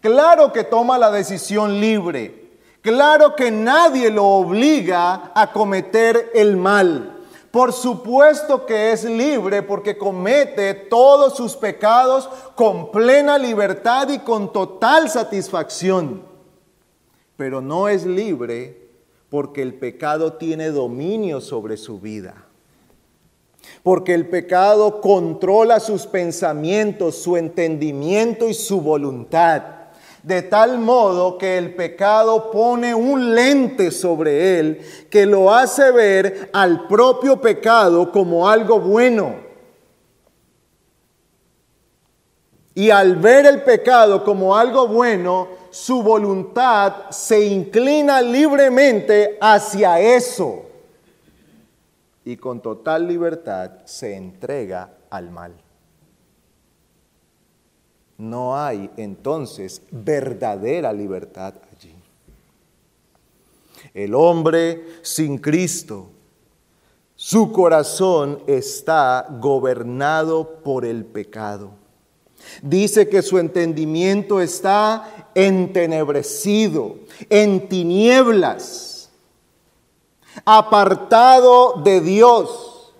Claro 0.01 0.53
que 0.53 0.65
toma 0.65 0.99
la 0.99 1.13
decisión 1.13 1.79
libre. 1.79 2.59
Claro 2.83 3.37
que 3.37 3.53
nadie 3.53 4.11
lo 4.11 4.25
obliga 4.25 5.31
a 5.33 5.53
cometer 5.53 6.33
el 6.35 6.57
mal. 6.57 7.25
Por 7.53 7.73
supuesto 7.73 8.67
que 8.67 8.91
es 8.91 9.05
libre 9.05 9.63
porque 9.63 9.97
comete 9.97 10.75
todos 10.75 11.37
sus 11.37 11.55
pecados 11.55 12.29
con 12.57 12.91
plena 12.91 13.39
libertad 13.39 14.09
y 14.09 14.19
con 14.19 14.53
total 14.53 15.09
satisfacción. 15.09 16.25
Pero 17.37 17.61
no 17.61 17.87
es 17.87 18.05
libre 18.05 18.89
porque 19.31 19.63
el 19.63 19.75
pecado 19.75 20.33
tiene 20.33 20.73
dominio 20.73 21.41
sobre 21.41 21.77
su 21.77 22.01
vida 22.01 22.46
porque 23.83 24.15
el 24.15 24.29
pecado 24.29 25.01
controla 25.01 25.81
sus 25.81 26.07
pensamientos, 26.07 27.17
su 27.17 27.37
entendimiento 27.37 28.49
y 28.49 28.55
su 28.55 28.81
voluntad, 28.81 29.63
de 30.23 30.43
tal 30.43 30.79
modo 30.79 31.39
que 31.39 31.57
el 31.57 31.75
pecado 31.75 32.51
pone 32.51 32.95
un 32.95 33.35
lente 33.35 33.91
sobre 33.93 34.59
él 34.59 34.81
que 35.09 35.25
lo 35.25 35.55
hace 35.55 35.93
ver 35.93 36.51
al 36.53 36.89
propio 36.89 37.41
pecado 37.41 38.11
como 38.11 38.49
algo 38.49 38.81
bueno. 38.81 39.47
Y 42.75 42.91
al 42.91 43.17
ver 43.17 43.47
el 43.47 43.63
pecado 43.63 44.23
como 44.23 44.55
algo 44.55 44.87
bueno, 44.87 45.49
su 45.71 46.03
voluntad 46.03 47.09
se 47.09 47.47
inclina 47.47 48.21
libremente 48.21 49.39
hacia 49.41 49.99
eso. 49.99 50.66
Y 52.27 52.37
con 52.37 52.61
total 52.61 53.09
libertad 53.09 53.71
se 53.87 54.15
entrega 54.15 54.91
al 55.09 55.31
mal. 55.31 55.55
No 58.19 58.59
hay 58.59 58.91
entonces 58.99 59.81
verdadera 59.91 60.93
libertad 60.93 61.55
allí. 61.73 61.95
El 63.95 64.15
hombre 64.15 64.85
sin 65.01 65.39
Cristo, 65.39 66.11
su 67.15 67.51
corazón 67.51 68.43
está 68.47 69.27
gobernado 69.41 70.61
por 70.63 70.85
el 70.85 71.07
pecado 71.07 71.87
Dice 72.63 73.09
que 73.09 73.23
su 73.23 73.39
entendimiento 73.39 74.41
está 74.41 75.29
entenebrecido, 75.35 76.97
en 77.29 77.69
tinieblas, 77.69 78.96
apartado 80.47 81.75
de 81.83 82.01
Dios. 82.01 82.95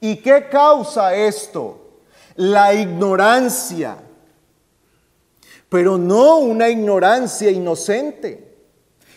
¿Y 0.00 0.16
qué 0.16 0.48
causa 0.48 1.14
esto? 1.14 1.80
La 2.36 2.72
ignorancia, 2.72 3.98
pero 5.68 5.98
no 5.98 6.38
una 6.38 6.70
ignorancia 6.70 7.50
inocente. 7.50 8.56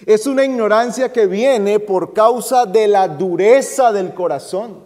Es 0.05 0.27
una 0.27 0.43
ignorancia 0.43 1.13
que 1.13 1.25
viene 1.25 1.79
por 1.79 2.13
causa 2.13 2.65
de 2.65 2.87
la 2.87 3.07
dureza 3.07 3.93
del 3.93 4.13
corazón. 4.13 4.83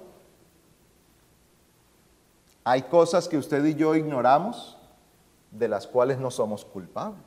Hay 2.64 2.84
cosas 2.84 3.28
que 3.28 3.38
usted 3.38 3.66
y 3.66 3.74
yo 3.74 3.96
ignoramos 3.96 4.78
de 5.50 5.68
las 5.68 5.88
cuales 5.88 6.20
no 6.20 6.30
somos 6.30 6.64
culpables. 6.64 7.24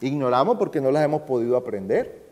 Ignoramos 0.00 0.56
porque 0.58 0.80
no 0.80 0.90
las 0.90 1.04
hemos 1.04 1.22
podido 1.22 1.56
aprender, 1.56 2.23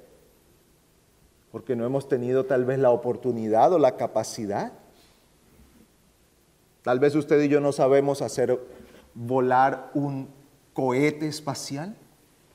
porque 1.52 1.76
no 1.76 1.84
hemos 1.84 2.08
tenido 2.08 2.46
tal 2.46 2.64
vez 2.64 2.78
la 2.78 2.90
oportunidad 2.90 3.72
o 3.74 3.78
la 3.78 3.96
capacidad. 3.96 4.72
Tal 6.82 6.98
vez 6.98 7.14
usted 7.14 7.40
y 7.42 7.48
yo 7.48 7.60
no 7.60 7.72
sabemos 7.72 8.22
hacer 8.22 8.58
volar 9.14 9.90
un 9.92 10.28
cohete 10.72 11.28
espacial. 11.28 11.94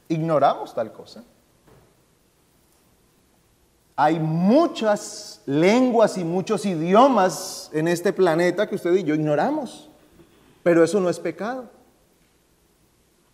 Ignoramos 0.10 0.74
tal 0.74 0.92
cosa. 0.92 1.24
Hay 3.96 4.20
muchas 4.20 5.42
lenguas 5.46 6.18
y 6.18 6.24
muchos 6.24 6.66
idiomas 6.66 7.70
en 7.74 7.88
este 7.88 8.12
planeta 8.12 8.68
que 8.68 8.76
usted 8.76 8.94
y 8.96 9.04
yo 9.04 9.14
ignoramos. 9.14 9.90
Pero 10.64 10.84
eso 10.84 11.00
no 11.00 11.10
es 11.10 11.20
pecado. 11.20 11.70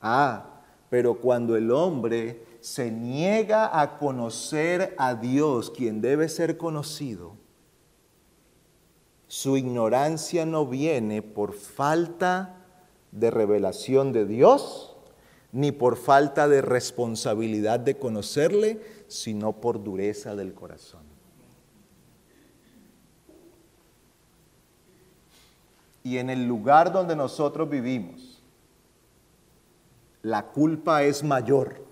Ah, 0.01 0.43
pero 0.89 1.15
cuando 1.15 1.55
el 1.55 1.71
hombre 1.71 2.52
se 2.63 2.89
niega 2.89 3.79
a 3.81 3.97
conocer 3.97 4.95
a 4.97 5.15
Dios, 5.15 5.69
quien 5.69 5.99
debe 5.99 6.29
ser 6.29 6.57
conocido, 6.57 7.35
su 9.27 9.57
ignorancia 9.57 10.45
no 10.45 10.65
viene 10.65 11.21
por 11.21 11.53
falta 11.53 12.65
de 13.11 13.29
revelación 13.29 14.13
de 14.13 14.25
Dios, 14.25 14.95
ni 15.51 15.71
por 15.71 15.97
falta 15.97 16.47
de 16.47 16.61
responsabilidad 16.61 17.79
de 17.79 17.97
conocerle, 17.97 18.81
sino 19.07 19.53
por 19.53 19.83
dureza 19.83 20.35
del 20.35 20.53
corazón. 20.53 21.13
y 26.03 26.17
en 26.17 26.29
el 26.29 26.45
lugar 26.45 26.91
donde 26.91 27.15
nosotros 27.15 27.69
vivimos, 27.69 28.41
la 30.21 30.47
culpa 30.47 31.03
es 31.03 31.23
mayor, 31.23 31.82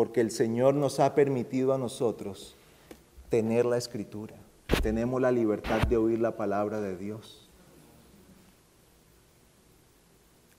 porque 0.00 0.22
el 0.22 0.30
Señor 0.30 0.72
nos 0.72 0.98
ha 0.98 1.14
permitido 1.14 1.74
a 1.74 1.78
nosotros 1.78 2.56
tener 3.28 3.66
la 3.66 3.76
escritura. 3.76 4.34
Tenemos 4.80 5.20
la 5.20 5.30
libertad 5.30 5.82
de 5.86 5.98
oír 5.98 6.18
la 6.20 6.38
palabra 6.38 6.80
de 6.80 6.96
Dios. 6.96 7.50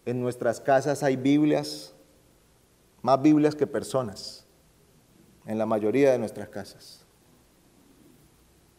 En 0.06 0.22
nuestras 0.22 0.62
casas 0.62 1.02
hay 1.02 1.16
Biblias, 1.16 1.96
más 3.02 3.20
Biblias 3.20 3.56
que 3.56 3.66
personas, 3.66 4.46
en 5.48 5.58
la 5.58 5.66
mayoría 5.66 6.12
de 6.12 6.20
nuestras 6.20 6.50
casas. 6.50 7.04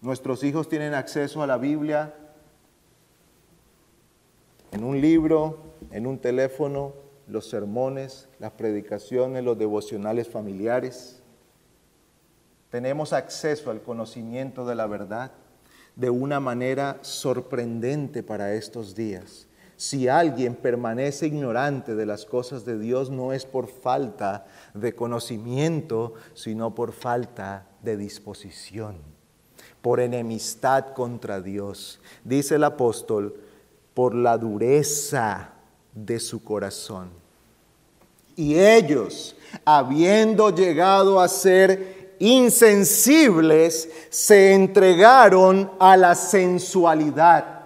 Nuestros 0.01 0.44
hijos 0.44 0.68
tienen 0.68 0.94
acceso 0.94 1.42
a 1.42 1.48
la 1.48 1.59
Biblia 1.59 2.14
en 4.70 4.85
un 4.85 5.01
libro, 5.01 5.59
en 5.90 6.07
un 6.07 6.20
teléfono, 6.20 6.92
los 7.32 7.48
sermones, 7.48 8.28
las 8.38 8.52
predicaciones, 8.52 9.42
los 9.42 9.58
devocionales 9.58 10.28
familiares. 10.28 11.22
Tenemos 12.70 13.12
acceso 13.12 13.70
al 13.70 13.82
conocimiento 13.82 14.66
de 14.66 14.74
la 14.74 14.86
verdad 14.86 15.32
de 15.96 16.10
una 16.10 16.40
manera 16.40 16.98
sorprendente 17.02 18.22
para 18.22 18.54
estos 18.54 18.94
días. 18.94 19.46
Si 19.76 20.06
alguien 20.08 20.54
permanece 20.54 21.26
ignorante 21.26 21.94
de 21.94 22.06
las 22.06 22.24
cosas 22.24 22.64
de 22.64 22.78
Dios, 22.78 23.10
no 23.10 23.32
es 23.32 23.44
por 23.44 23.66
falta 23.66 24.46
de 24.74 24.94
conocimiento, 24.94 26.14
sino 26.34 26.74
por 26.74 26.92
falta 26.92 27.66
de 27.82 27.96
disposición, 27.96 28.98
por 29.80 29.98
enemistad 29.98 30.94
contra 30.94 31.40
Dios. 31.40 32.00
Dice 32.22 32.54
el 32.54 32.64
apóstol, 32.64 33.40
por 33.92 34.14
la 34.14 34.38
dureza 34.38 35.52
de 35.94 36.20
su 36.20 36.42
corazón. 36.42 37.21
Y 38.36 38.58
ellos, 38.58 39.36
habiendo 39.64 40.50
llegado 40.50 41.20
a 41.20 41.28
ser 41.28 42.16
insensibles, 42.18 43.90
se 44.10 44.54
entregaron 44.54 45.70
a 45.78 45.96
la 45.96 46.14
sensualidad. 46.14 47.62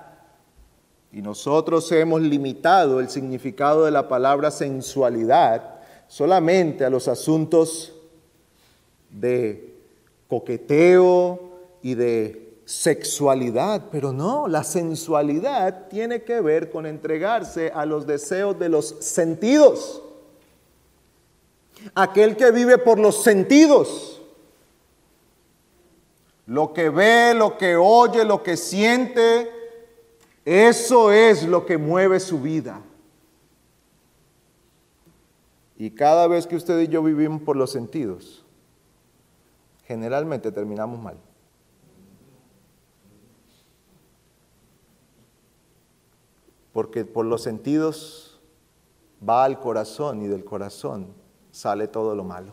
Y 1.13 1.23
nosotros 1.23 1.91
hemos 1.93 2.21
limitado 2.21 3.01
el 3.01 3.09
significado 3.09 3.85
de 3.85 3.91
la 3.91 4.09
palabra 4.09 4.51
sensualidad 4.51 5.77
solamente 6.09 6.85
a 6.85 6.91
los 6.91 7.09
asuntos 7.09 7.93
de 9.11 9.75
coqueteo 10.29 11.41
y 11.83 11.95
de 11.95 12.59
sexualidad, 12.65 13.85
pero 13.93 14.13
no, 14.13 14.49
la 14.49 14.65
sensualidad 14.65 15.87
tiene 15.89 16.23
que 16.23 16.41
ver 16.41 16.71
con 16.71 16.85
entregarse 16.85 17.71
a 17.73 17.87
los 17.87 18.07
deseos 18.07 18.59
de 18.59 18.69
los 18.69 18.97
sentidos. 19.01 20.03
Aquel 21.95 22.37
que 22.37 22.51
vive 22.51 22.79
por 22.79 22.99
los 22.99 23.23
sentidos, 23.23 24.23
lo 26.47 26.73
que 26.73 26.91
ve, 26.91 27.35
lo 27.35 27.57
que 27.57 27.77
oye, 27.77 28.25
lo 28.25 28.43
que 28.43 28.57
siente, 28.57 29.51
eso 30.45 31.13
es 31.13 31.45
lo 31.45 31.67
que 31.67 31.79
mueve 31.79 32.21
su 32.21 32.41
vida. 32.41 32.81
Y 35.77 35.91
cada 35.91 36.27
vez 36.27 36.47
que 36.47 36.57
usted 36.57 36.81
y 36.81 36.89
yo 36.89 37.03
vivimos 37.03 37.43
por 37.43 37.57
los 37.57 37.71
sentidos, 37.71 38.45
generalmente 39.85 40.51
terminamos 40.53 41.01
mal. 41.01 41.17
porque 46.77 47.07
por 47.07 47.25
los 47.25 47.43
sentidos 47.43 48.39
va 49.27 49.45
al 49.45 49.59
corazón 49.59 50.21
y 50.21 50.27
del 50.27 50.45
corazón 50.45 51.07
sale 51.57 51.89
todo 51.89 52.15
lo 52.15 52.23
malo. 52.23 52.53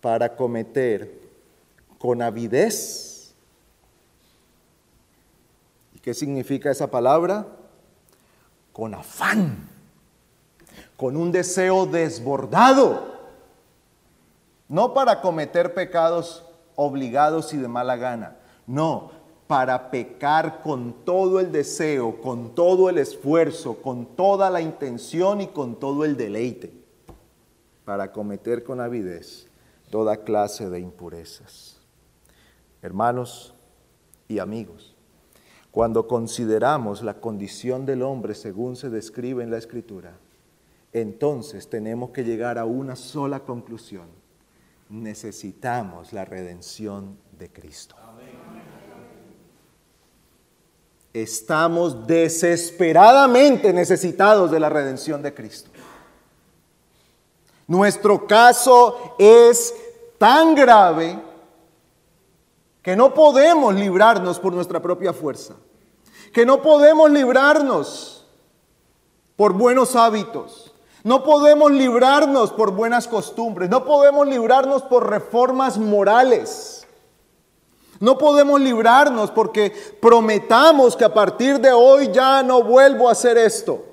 Para 0.00 0.34
cometer 0.34 1.20
con 1.98 2.22
avidez. 2.22 3.34
¿Y 5.94 5.98
qué 5.98 6.14
significa 6.14 6.70
esa 6.70 6.90
palabra? 6.90 7.46
Con 8.72 8.94
afán, 8.94 9.68
con 10.96 11.18
un 11.18 11.30
deseo 11.30 11.84
desbordado. 11.84 13.16
No 14.66 14.94
para 14.94 15.20
cometer 15.20 15.74
pecados 15.74 16.42
obligados 16.74 17.52
y 17.52 17.58
de 17.58 17.68
mala 17.68 17.96
gana. 17.96 18.36
No, 18.66 19.10
para 19.46 19.90
pecar 19.90 20.60
con 20.62 21.04
todo 21.04 21.38
el 21.38 21.52
deseo, 21.52 22.20
con 22.20 22.54
todo 22.54 22.90
el 22.90 22.98
esfuerzo, 22.98 23.76
con 23.76 24.06
toda 24.16 24.50
la 24.50 24.60
intención 24.60 25.40
y 25.40 25.48
con 25.48 25.76
todo 25.76 26.04
el 26.04 26.16
deleite, 26.16 26.72
para 27.84 28.12
cometer 28.12 28.64
con 28.64 28.80
avidez 28.80 29.46
toda 29.90 30.24
clase 30.24 30.68
de 30.68 30.80
impurezas. 30.80 31.80
Hermanos 32.82 33.54
y 34.28 34.40
amigos, 34.40 34.96
cuando 35.70 36.08
consideramos 36.08 37.02
la 37.02 37.20
condición 37.20 37.86
del 37.86 38.02
hombre 38.02 38.34
según 38.34 38.76
se 38.76 38.90
describe 38.90 39.44
en 39.44 39.50
la 39.50 39.58
Escritura, 39.58 40.18
entonces 40.92 41.68
tenemos 41.68 42.10
que 42.10 42.24
llegar 42.24 42.58
a 42.58 42.64
una 42.64 42.96
sola 42.96 43.40
conclusión. 43.40 44.08
Necesitamos 44.88 46.12
la 46.12 46.24
redención 46.24 47.18
de 47.38 47.50
Cristo. 47.52 47.96
Estamos 51.22 52.06
desesperadamente 52.06 53.72
necesitados 53.72 54.50
de 54.50 54.60
la 54.60 54.68
redención 54.68 55.22
de 55.22 55.32
Cristo. 55.32 55.70
Nuestro 57.66 58.26
caso 58.26 59.14
es 59.18 59.74
tan 60.18 60.54
grave 60.54 61.18
que 62.82 62.94
no 62.94 63.14
podemos 63.14 63.74
librarnos 63.74 64.38
por 64.38 64.52
nuestra 64.52 64.82
propia 64.82 65.14
fuerza, 65.14 65.54
que 66.34 66.44
no 66.44 66.60
podemos 66.60 67.10
librarnos 67.10 68.26
por 69.36 69.54
buenos 69.54 69.96
hábitos, 69.96 70.74
no 71.02 71.24
podemos 71.24 71.72
librarnos 71.72 72.52
por 72.52 72.72
buenas 72.72 73.08
costumbres, 73.08 73.70
no 73.70 73.86
podemos 73.86 74.26
librarnos 74.26 74.82
por 74.82 75.08
reformas 75.08 75.78
morales. 75.78 76.75
No 78.00 78.18
podemos 78.18 78.60
librarnos 78.60 79.30
porque 79.30 79.72
prometamos 80.00 80.96
que 80.96 81.04
a 81.04 81.12
partir 81.12 81.60
de 81.60 81.72
hoy 81.72 82.10
ya 82.12 82.42
no 82.42 82.62
vuelvo 82.62 83.08
a 83.08 83.12
hacer 83.12 83.38
esto. 83.38 83.84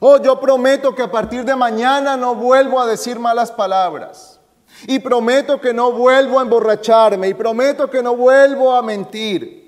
Oh, 0.00 0.18
yo 0.18 0.40
prometo 0.40 0.94
que 0.94 1.02
a 1.02 1.10
partir 1.10 1.44
de 1.44 1.54
mañana 1.54 2.16
no 2.16 2.34
vuelvo 2.34 2.80
a 2.80 2.86
decir 2.86 3.18
malas 3.18 3.52
palabras. 3.52 4.40
Y 4.86 4.98
prometo 4.98 5.60
que 5.60 5.74
no 5.74 5.92
vuelvo 5.92 6.38
a 6.38 6.42
emborracharme. 6.42 7.28
Y 7.28 7.34
prometo 7.34 7.90
que 7.90 8.02
no 8.02 8.16
vuelvo 8.16 8.72
a 8.74 8.82
mentir. 8.82 9.60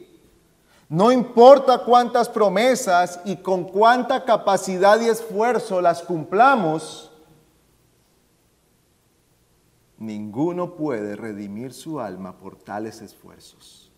No 0.88 1.10
importa 1.10 1.78
cuántas 1.78 2.28
promesas 2.28 3.20
y 3.24 3.36
con 3.36 3.64
cuánta 3.64 4.24
capacidad 4.24 5.00
y 5.00 5.08
esfuerzo 5.08 5.80
las 5.80 6.02
cumplamos, 6.02 7.11
ninguno 10.02 10.74
puede 10.74 11.14
redimir 11.14 11.72
su 11.72 12.00
alma 12.00 12.36
por 12.38 12.56
tales 12.56 13.00
esfuerzos. 13.00 13.90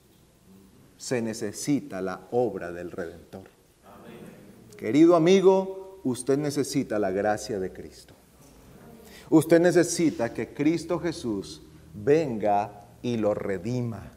Se 0.98 1.22
necesita 1.22 2.02
la 2.02 2.28
obra 2.30 2.72
del 2.72 2.90
Redentor. 2.90 3.48
Querido 4.76 5.16
amigo, 5.16 6.00
usted 6.04 6.36
necesita 6.36 6.98
la 6.98 7.10
gracia 7.10 7.58
de 7.58 7.72
Cristo. 7.72 8.14
Usted 9.30 9.60
necesita 9.60 10.34
que 10.34 10.52
Cristo 10.52 10.98
Jesús 11.00 11.62
venga 11.94 12.84
y 13.00 13.16
lo 13.16 13.32
redima, 13.32 14.12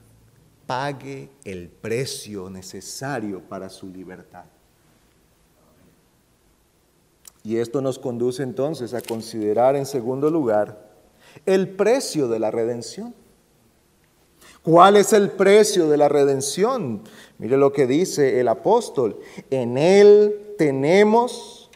pague 0.65 1.29
el 1.45 1.69
precio 1.69 2.49
necesario 2.49 3.41
para 3.41 3.69
su 3.69 3.87
libertad. 3.87 4.45
Y 7.43 7.57
esto 7.57 7.81
nos 7.81 7.97
conduce 7.97 8.43
entonces 8.43 8.93
a 8.93 9.01
considerar 9.01 9.77
en 9.77 9.85
segundo 9.85 10.29
lugar 10.29 10.86
el 11.45 11.69
precio 11.69 12.27
de 12.27 12.39
la 12.39 12.51
redención. 12.51 13.13
¿Cuál 14.63 14.97
es 14.97 15.13
el 15.13 15.31
precio 15.31 15.87
de 15.87 15.97
la 15.97 16.09
redención? 16.09 17.01
Mire 17.37 17.57
lo 17.57 17.71
que 17.71 17.87
dice 17.87 18.39
el 18.39 18.47
apóstol. 18.47 19.19
En 19.49 19.77
él 19.77 20.55
tenemos 20.57 21.67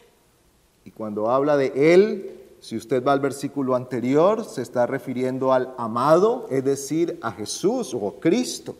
y 0.83 0.91
cuando 0.91 1.29
habla 1.29 1.57
de 1.57 1.93
Él, 1.93 2.37
si 2.59 2.75
usted 2.75 3.03
va 3.03 3.13
al 3.13 3.19
versículo 3.19 3.75
anterior, 3.75 4.45
se 4.45 4.61
está 4.61 4.87
refiriendo 4.87 5.53
al 5.53 5.73
amado, 5.77 6.47
es 6.49 6.63
decir, 6.63 7.19
a 7.21 7.31
Jesús 7.31 7.93
o 7.93 8.15
Cristo. 8.19 8.75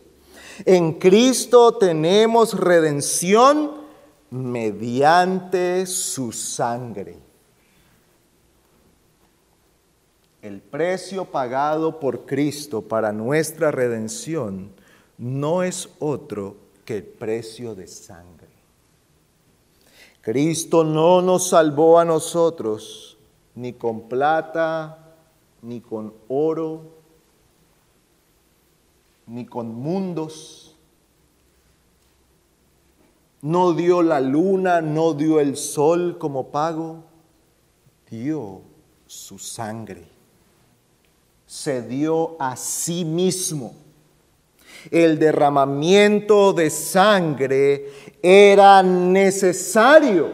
En 0.64 0.94
Cristo 0.94 1.78
tenemos 1.78 2.58
redención 2.58 3.82
mediante 4.30 5.86
su 5.86 6.32
sangre. 6.32 7.18
El 10.42 10.60
precio 10.60 11.26
pagado 11.26 12.00
por 12.00 12.26
Cristo 12.26 12.82
para 12.82 13.12
nuestra 13.12 13.70
redención 13.70 14.72
no 15.16 15.62
es 15.62 15.88
otro 16.00 16.56
que 16.84 16.96
el 16.96 17.04
precio 17.04 17.76
de 17.76 17.86
sangre. 17.86 18.48
Cristo 20.20 20.82
no 20.82 21.22
nos 21.22 21.50
salvó 21.50 22.00
a 22.00 22.04
nosotros 22.04 23.16
ni 23.54 23.74
con 23.74 24.08
plata, 24.08 25.14
ni 25.62 25.80
con 25.80 26.12
oro, 26.26 26.90
ni 29.28 29.46
con 29.46 29.72
mundos. 29.72 30.76
No 33.42 33.74
dio 33.74 34.02
la 34.02 34.20
luna, 34.20 34.80
no 34.80 35.14
dio 35.14 35.38
el 35.38 35.56
sol 35.56 36.18
como 36.18 36.48
pago, 36.48 37.04
dio 38.10 38.62
su 39.06 39.38
sangre. 39.38 40.21
Se 41.52 41.82
dio 41.82 42.34
a 42.40 42.56
sí 42.56 43.04
mismo 43.04 43.74
el 44.90 45.18
derramamiento 45.18 46.54
de 46.54 46.70
sangre 46.70 47.90
era 48.22 48.82
necesario, 48.82 50.30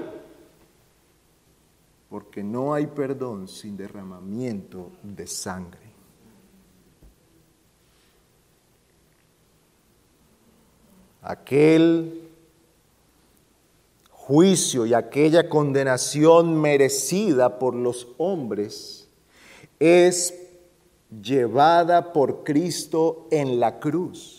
porque 2.09 2.45
no 2.45 2.73
hay 2.73 2.87
perdón 2.87 3.49
sin 3.49 3.77
derramamiento 3.77 4.93
de 5.03 5.27
sangre. 5.27 5.81
Aquel 11.21 12.29
juicio 14.09 14.87
y 14.87 14.95
aquella 14.95 15.49
condenación 15.49 16.61
merecida 16.61 17.59
por 17.59 17.75
los 17.75 18.07
hombres 18.19 19.09
es 19.81 20.38
llevada 21.11 22.13
por 22.13 22.45
Cristo 22.45 23.29
en 23.31 23.61
la 23.61 23.79
cruz 23.79 24.39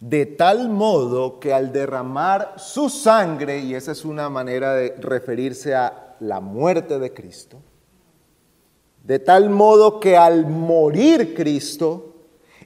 de 0.00 0.24
tal 0.24 0.70
modo 0.70 1.38
que 1.38 1.52
al 1.52 1.72
derramar 1.72 2.54
su 2.56 2.88
sangre, 2.88 3.60
y 3.60 3.74
esa 3.74 3.92
es 3.92 4.04
una 4.04 4.30
manera 4.30 4.74
de 4.74 4.96
referirse 4.98 5.74
a 5.74 6.16
la 6.20 6.40
muerte 6.40 6.98
de 6.98 7.12
Cristo, 7.12 7.58
de 9.04 9.18
tal 9.18 9.50
modo 9.50 10.00
que 10.00 10.16
al 10.16 10.46
morir 10.46 11.34
Cristo, 11.34 12.14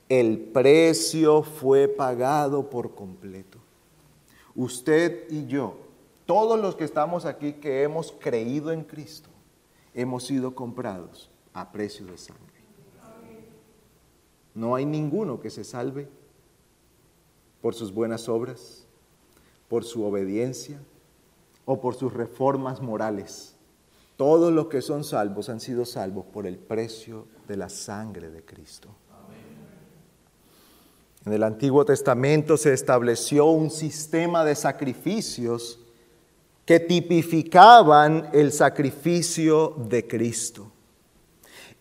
el 0.08 0.38
precio 0.38 1.42
fue 1.42 1.88
pagado 1.88 2.70
por 2.70 2.94
completo. 2.94 3.58
Usted 4.54 5.24
y 5.30 5.46
yo, 5.46 5.76
todos 6.26 6.60
los 6.60 6.76
que 6.76 6.84
estamos 6.84 7.24
aquí 7.24 7.54
que 7.54 7.82
hemos 7.82 8.12
creído 8.12 8.70
en 8.70 8.84
Cristo, 8.84 9.28
hemos 9.92 10.24
sido 10.24 10.54
comprados 10.54 11.30
a 11.52 11.72
precio 11.72 12.06
de 12.06 12.16
sangre. 12.16 12.43
No 14.54 14.74
hay 14.76 14.86
ninguno 14.86 15.40
que 15.40 15.50
se 15.50 15.64
salve 15.64 16.08
por 17.60 17.74
sus 17.74 17.92
buenas 17.92 18.28
obras, 18.28 18.86
por 19.68 19.84
su 19.84 20.04
obediencia 20.04 20.80
o 21.64 21.80
por 21.80 21.94
sus 21.94 22.12
reformas 22.12 22.80
morales. 22.80 23.54
Todos 24.16 24.52
los 24.52 24.68
que 24.68 24.80
son 24.80 25.02
salvos 25.02 25.48
han 25.48 25.60
sido 25.60 25.84
salvos 25.84 26.24
por 26.26 26.46
el 26.46 26.56
precio 26.56 27.26
de 27.48 27.56
la 27.56 27.68
sangre 27.68 28.30
de 28.30 28.44
Cristo. 28.44 28.88
En 31.26 31.32
el 31.32 31.42
Antiguo 31.42 31.84
Testamento 31.84 32.56
se 32.56 32.72
estableció 32.72 33.46
un 33.46 33.70
sistema 33.70 34.44
de 34.44 34.54
sacrificios 34.54 35.80
que 36.66 36.80
tipificaban 36.80 38.28
el 38.32 38.52
sacrificio 38.52 39.74
de 39.88 40.06
Cristo. 40.06 40.70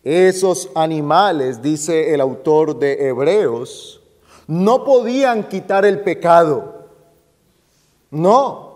Esos 0.04 0.68
animales, 0.74 1.62
dice 1.62 2.12
el 2.12 2.20
autor 2.20 2.78
de 2.78 3.08
Hebreos, 3.08 4.02
no 4.46 4.84
podían 4.84 5.44
quitar 5.44 5.86
el 5.86 6.00
pecado. 6.00 6.88
No. 8.10 8.74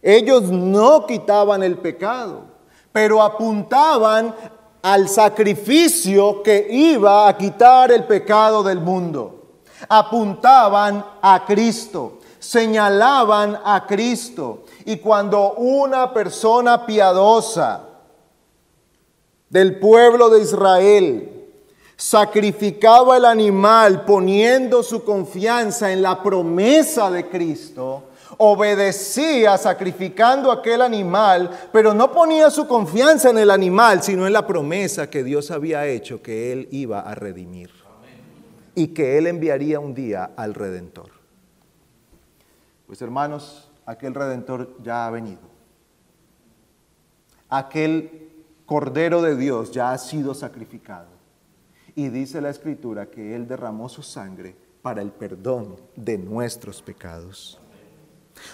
Ellos 0.00 0.44
no 0.44 1.06
quitaban 1.06 1.62
el 1.62 1.76
pecado, 1.76 2.44
pero 2.92 3.22
apuntaban 3.22 4.34
al 4.80 5.08
sacrificio 5.08 6.42
que 6.42 6.66
iba 6.70 7.28
a 7.28 7.36
quitar 7.36 7.92
el 7.92 8.04
pecado 8.04 8.62
del 8.62 8.80
mundo. 8.80 9.58
Apuntaban 9.86 11.04
a 11.20 11.44
Cristo, 11.46 12.20
señalaban 12.38 13.60
a 13.62 13.86
Cristo. 13.86 14.64
Y 14.86 14.96
cuando 14.96 15.52
una 15.54 16.12
persona 16.12 16.86
piadosa 16.86 17.93
del 19.54 19.78
pueblo 19.78 20.30
de 20.30 20.40
Israel 20.40 21.30
sacrificaba 21.94 23.18
el 23.18 23.24
animal 23.24 24.04
poniendo 24.04 24.82
su 24.82 25.04
confianza 25.04 25.92
en 25.92 26.02
la 26.02 26.24
promesa 26.24 27.08
de 27.08 27.28
Cristo, 27.28 28.02
obedecía 28.38 29.56
sacrificando 29.56 30.50
aquel 30.50 30.82
animal, 30.82 31.68
pero 31.72 31.94
no 31.94 32.10
ponía 32.10 32.50
su 32.50 32.66
confianza 32.66 33.30
en 33.30 33.38
el 33.38 33.48
animal, 33.48 34.02
sino 34.02 34.26
en 34.26 34.32
la 34.32 34.44
promesa 34.44 35.08
que 35.08 35.22
Dios 35.22 35.52
había 35.52 35.86
hecho 35.86 36.20
que 36.20 36.50
él 36.50 36.66
iba 36.72 36.98
a 36.98 37.14
redimir 37.14 37.70
y 38.74 38.88
que 38.88 39.18
él 39.18 39.28
enviaría 39.28 39.78
un 39.78 39.94
día 39.94 40.32
al 40.36 40.54
redentor. 40.54 41.10
Pues 42.88 43.00
hermanos, 43.00 43.70
aquel 43.86 44.14
redentor 44.14 44.76
ya 44.82 45.06
ha 45.06 45.10
venido. 45.10 45.42
Aquel 47.48 48.23
cordero 48.66 49.22
de 49.22 49.36
Dios 49.36 49.72
ya 49.72 49.92
ha 49.92 49.98
sido 49.98 50.34
sacrificado. 50.34 51.08
Y 51.94 52.08
dice 52.08 52.40
la 52.40 52.50
escritura 52.50 53.06
que 53.06 53.34
él 53.34 53.46
derramó 53.46 53.88
su 53.88 54.02
sangre 54.02 54.56
para 54.82 55.00
el 55.00 55.10
perdón 55.10 55.76
de 55.96 56.18
nuestros 56.18 56.82
pecados. 56.82 57.60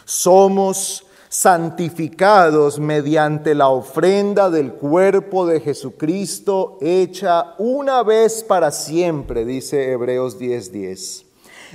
Somos 0.04 1.06
santificados 1.30 2.80
mediante 2.80 3.54
la 3.54 3.68
ofrenda 3.68 4.50
del 4.50 4.72
cuerpo 4.72 5.46
de 5.46 5.60
Jesucristo 5.60 6.76
hecha 6.80 7.54
una 7.58 8.02
vez 8.02 8.42
para 8.42 8.72
siempre, 8.72 9.44
dice 9.44 9.92
Hebreos 9.92 10.38
10:10. 10.38 11.29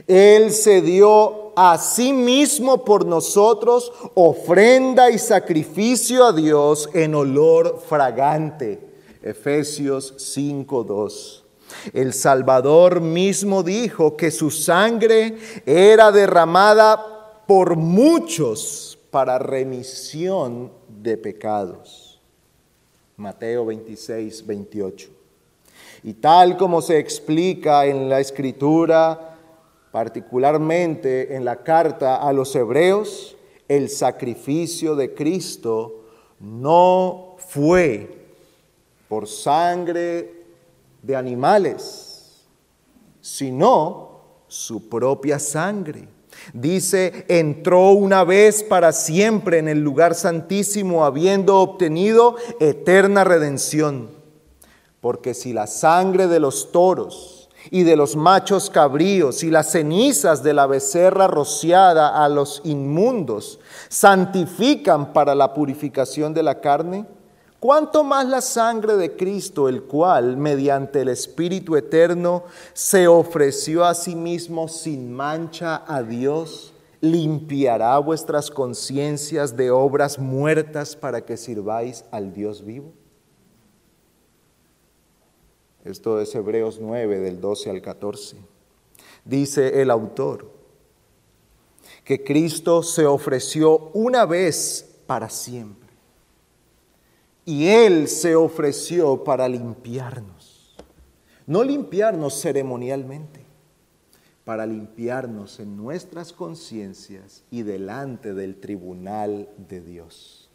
Él 0.08 0.52
se 0.52 0.82
dio 0.82 1.54
a 1.56 1.78
sí 1.78 2.12
mismo 2.12 2.84
por 2.84 3.06
nosotros 3.06 3.92
ofrenda 4.14 5.10
y 5.10 5.18
sacrificio 5.18 6.26
a 6.26 6.34
Dios 6.34 6.90
en 6.94 7.16
olor 7.16 7.82
fragante. 7.88 8.80
Efesios 9.22 10.14
5:2. 10.18 11.44
El 11.94 12.14
Salvador 12.14 13.02
mismo 13.02 13.64
dijo 13.64 14.16
que 14.16 14.32
su 14.32 14.52
sangre 14.52 15.38
era 15.66 16.12
derramada 16.12 17.44
por 17.48 17.76
muchos 17.76 18.98
para 19.10 19.40
remisión 19.40 20.72
de 20.88 21.18
pecados. 21.18 22.20
Mateo 23.18 23.66
26, 23.66 24.46
28. 24.46 25.10
Y 26.04 26.14
tal 26.16 26.58
como 26.58 26.82
se 26.82 27.00
explica 27.00 27.86
en 27.86 28.10
la 28.10 28.20
escritura, 28.20 29.35
particularmente 29.96 31.38
en 31.38 31.46
la 31.46 31.64
carta 31.64 32.18
a 32.18 32.34
los 32.34 32.54
hebreos, 32.54 33.38
el 33.70 33.88
sacrificio 33.88 34.94
de 34.94 35.14
Cristo 35.14 36.02
no 36.38 37.38
fue 37.38 38.26
por 39.08 39.26
sangre 39.26 40.44
de 41.02 41.16
animales, 41.16 42.46
sino 43.22 44.20
su 44.50 44.90
propia 44.90 45.40
sangre 45.40 46.10
Dice, 46.52 47.24
entró 47.30 47.92
una 47.92 48.26
vez 48.26 48.64
para 48.64 48.92
siempre 48.92 49.60
en 49.60 49.70
el 49.70 49.80
lugar 49.80 50.14
santísimo, 50.14 51.06
habiendo 51.06 51.62
obtenido 51.62 52.36
eterna 52.60 53.24
redención. 53.24 54.10
Porque 55.00 55.34
si 55.34 55.54
la 55.54 55.66
sangre 55.66 56.28
de 56.28 56.42
los 56.42 56.74
toros 56.74 57.35
y 57.72 57.84
de 57.84 57.96
los 57.96 58.16
machos 58.16 58.70
cabríos 58.70 59.44
y 59.44 59.52
las 59.52 59.72
cenizas 59.72 60.44
de 60.44 60.54
la 60.54 60.68
becerra 60.68 61.28
rociada 61.28 62.24
a 62.24 62.30
los 62.30 62.62
inmundos 62.64 63.60
santifican 63.90 65.14
para 65.14 65.36
la 65.36 65.54
purificación 65.54 66.34
de 66.34 66.44
la 66.44 66.62
carne, 66.62 67.06
¿Cuánto 67.66 68.04
más 68.04 68.28
la 68.28 68.42
sangre 68.42 68.96
de 68.96 69.16
Cristo, 69.16 69.68
el 69.68 69.86
cual, 69.86 70.38
mediante 70.38 71.02
el 71.02 71.08
Espíritu 71.08 71.76
Eterno, 71.76 72.44
se 72.74 73.08
ofreció 73.08 73.86
a 73.86 73.96
sí 73.96 74.14
mismo 74.14 74.68
sin 74.68 75.12
mancha 75.12 75.84
a 75.88 76.04
Dios, 76.04 76.76
limpiará 77.02 77.98
vuestras 77.98 78.52
conciencias 78.52 79.58
de 79.58 79.72
obras 79.72 80.20
muertas 80.20 80.96
para 80.96 81.22
que 81.26 81.38
sirváis 81.38 82.06
al 82.12 82.34
Dios 82.34 82.64
vivo? 82.64 82.94
Esto 85.86 86.20
es 86.20 86.34
Hebreos 86.34 86.80
9, 86.82 87.20
del 87.20 87.40
12 87.40 87.70
al 87.70 87.80
14. 87.80 88.38
Dice 89.24 89.84
el 89.84 89.92
autor 89.92 90.52
que 92.04 92.24
Cristo 92.24 92.82
se 92.82 93.06
ofreció 93.06 93.92
una 93.94 94.26
vez 94.26 94.98
para 95.06 95.30
siempre 95.30 95.92
y 97.46 97.68
Él 97.68 98.08
se 98.08 98.36
ofreció 98.36 99.24
para 99.24 99.48
limpiarnos. 99.48 100.76
No 101.46 101.64
limpiarnos 101.64 102.42
ceremonialmente, 102.42 103.42
para 104.44 104.66
limpiarnos 104.66 105.60
en 105.60 105.78
nuestras 105.78 106.34
conciencias 106.34 107.44
y 107.52 107.62
delante 107.62 108.34
del 108.34 108.60
tribunal 108.60 109.50
de 109.70 109.82
Dios. 109.82 110.50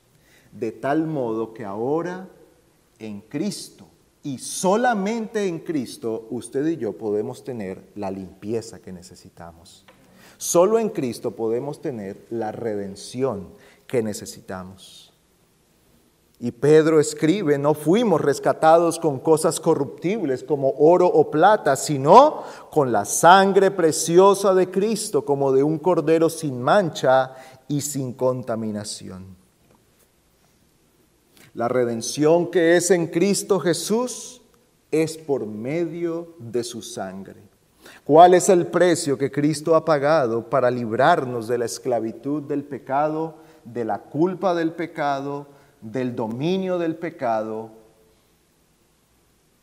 De 0.50 0.72
tal 0.72 1.06
modo 1.06 1.54
que 1.54 1.64
ahora 1.64 2.28
en 2.98 3.20
Cristo 3.20 3.86
y 4.22 4.38
solamente 4.38 5.46
en 5.46 5.60
Cristo 5.60 6.26
usted 6.30 6.66
y 6.66 6.76
yo 6.76 6.96
podemos 6.96 7.42
tener 7.42 7.82
la 7.94 8.10
limpieza 8.10 8.80
que 8.80 8.92
necesitamos. 8.92 9.84
Solo 10.36 10.78
en 10.78 10.90
Cristo 10.90 11.32
podemos 11.32 11.80
tener 11.80 12.26
la 12.30 12.52
redención 12.52 13.48
que 13.86 14.02
necesitamos. 14.02 15.12
Y 16.38 16.52
Pedro 16.52 17.00
escribe, 17.00 17.58
no 17.58 17.74
fuimos 17.74 18.20
rescatados 18.20 18.98
con 18.98 19.18
cosas 19.20 19.60
corruptibles 19.60 20.42
como 20.42 20.70
oro 20.78 21.06
o 21.06 21.30
plata, 21.30 21.76
sino 21.76 22.42
con 22.70 22.92
la 22.92 23.04
sangre 23.04 23.70
preciosa 23.70 24.54
de 24.54 24.70
Cristo, 24.70 25.26
como 25.26 25.52
de 25.52 25.62
un 25.62 25.78
cordero 25.78 26.30
sin 26.30 26.62
mancha 26.62 27.34
y 27.68 27.82
sin 27.82 28.14
contaminación. 28.14 29.39
La 31.54 31.68
redención 31.68 32.50
que 32.50 32.76
es 32.76 32.90
en 32.90 33.06
Cristo 33.06 33.58
Jesús 33.60 34.42
es 34.90 35.16
por 35.16 35.46
medio 35.46 36.34
de 36.38 36.64
su 36.64 36.82
sangre. 36.82 37.40
¿Cuál 38.04 38.34
es 38.34 38.48
el 38.48 38.66
precio 38.66 39.18
que 39.18 39.30
Cristo 39.30 39.74
ha 39.74 39.84
pagado 39.84 40.48
para 40.48 40.70
librarnos 40.70 41.48
de 41.48 41.58
la 41.58 41.64
esclavitud 41.64 42.42
del 42.42 42.64
pecado, 42.64 43.36
de 43.64 43.84
la 43.84 43.98
culpa 43.98 44.54
del 44.54 44.72
pecado? 44.72 45.46
del 45.80 46.14
dominio 46.14 46.78
del 46.78 46.96
pecado 46.96 47.70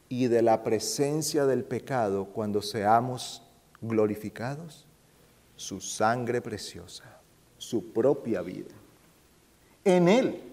y 0.09 0.27
de 0.27 0.41
la 0.41 0.63
presencia 0.63 1.45
del 1.45 1.63
pecado 1.63 2.25
cuando 2.25 2.61
seamos 2.61 3.43
glorificados? 3.81 4.85
Su 5.55 5.81
sangre 5.81 6.41
preciosa, 6.41 7.19
su 7.57 7.91
propia 7.91 8.41
vida. 8.41 8.73
En 9.83 10.07
Él, 10.07 10.46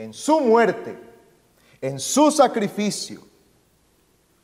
en 0.00 0.14
su 0.14 0.40
muerte, 0.40 0.96
en 1.80 2.00
su 2.00 2.30
sacrificio, 2.30 3.20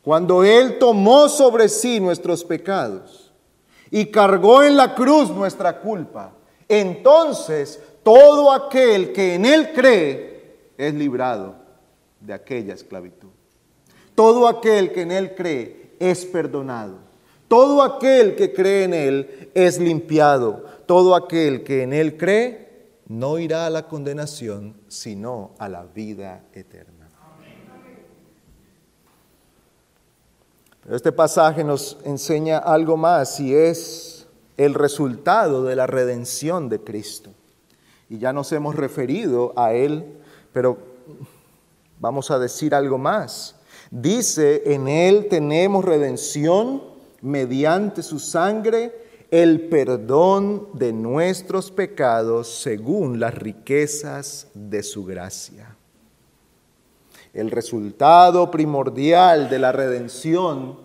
cuando 0.03 0.45
Él 0.45 0.79
tomó 0.79 1.31
sobre 1.31 1.71
sí 1.71 1.99
nuestros 1.99 2.45
pecados 2.45 3.33
y 3.91 4.07
cargó 4.07 4.63
en 4.63 4.77
la 4.77 4.95
cruz 4.95 5.31
nuestra 5.31 5.81
culpa, 5.81 6.33
entonces 6.69 7.81
todo 8.03 8.53
aquel 8.53 9.15
que 9.15 9.35
en 9.35 9.47
Él 9.47 9.73
cree 9.73 10.73
es 10.77 10.93
librado 10.93 11.55
de 12.21 12.35
aquella 12.35 12.75
esclavitud. 12.75 13.31
Todo 14.15 14.49
aquel 14.49 14.93
que 14.93 15.03
en 15.03 15.13
Él 15.13 15.35
cree 15.35 15.95
es 15.99 16.27
perdonado. 16.27 16.99
Todo 17.49 17.83
aquel 17.83 18.37
que 18.37 18.53
cree 18.53 18.85
en 18.85 18.95
Él 18.95 19.51
es 19.55 19.79
limpiado. 19.79 20.65
Todo 20.85 21.15
aquel 21.15 21.65
que 21.65 21.83
en 21.83 21.93
Él 21.93 22.17
cree 22.17 22.66
no 23.09 23.39
irá 23.39 23.67
a 23.67 23.71
la 23.71 23.89
condenación, 23.89 24.77
sino 24.89 25.53
a 25.59 25.69
la 25.69 25.85
vida 25.85 26.45
eterna. 26.53 27.09
Este 30.91 31.11
pasaje 31.11 31.65
nos 31.65 31.99
enseña 32.05 32.59
algo 32.59 32.97
más 32.97 33.41
y 33.41 33.55
es 33.55 34.27
el 34.57 34.75
resultado 34.75 35.65
de 35.65 35.75
la 35.75 35.87
redención 35.87 36.69
de 36.69 36.81
Cristo 36.81 37.31
y 38.09 38.19
ya 38.19 38.33
nos 38.33 38.53
hemos 38.53 38.77
referido 38.77 39.53
a 39.57 39.73
él, 39.73 40.19
pero 40.53 40.79
vamos 41.99 42.31
a 42.31 42.39
decir 42.39 42.75
algo 42.75 42.99
más. 42.99 43.57
Dice, 43.91 44.63
en 44.73 44.89
él 44.89 45.27
tenemos 45.29 45.85
redención 45.85 46.83
mediante 47.21 48.03
su 48.03 48.19
sangre, 48.19 49.06
el 49.31 49.69
perdón 49.69 50.69
de 50.75 50.93
nuestros 50.93 51.71
pecados 51.71 52.49
según 52.49 53.19
las 53.19 53.35
riquezas 53.35 54.49
de 54.55 54.83
su 54.83 55.05
gracia. 55.05 55.77
El 57.35 57.51
resultado 57.51 58.51
primordial 58.51 59.51
de 59.51 59.59
la 59.59 59.73
redención 59.73 60.79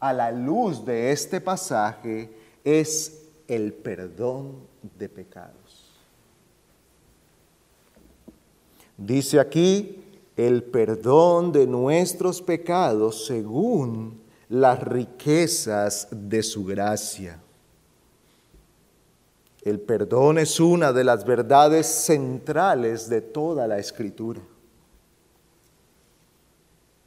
a 0.00 0.12
la 0.12 0.32
luz 0.32 0.84
de 0.84 1.12
este 1.12 1.40
pasaje 1.40 2.30
es 2.64 3.22
el 3.46 3.72
perdón 3.72 4.56
de 4.98 5.08
pecados. 5.08 5.92
Dice 8.96 9.38
aquí, 9.38 10.02
el 10.36 10.62
perdón 10.64 11.52
de 11.52 11.66
nuestros 11.66 12.40
pecados 12.40 13.26
según 13.26 14.20
las 14.48 14.82
riquezas 14.82 16.08
de 16.10 16.42
su 16.42 16.64
gracia. 16.64 17.38
El 19.64 19.80
perdón 19.80 20.38
es 20.38 20.58
una 20.58 20.92
de 20.92 21.04
las 21.04 21.24
verdades 21.24 21.86
centrales 21.86 23.08
de 23.08 23.20
toda 23.20 23.68
la 23.68 23.78
escritura. 23.78 24.40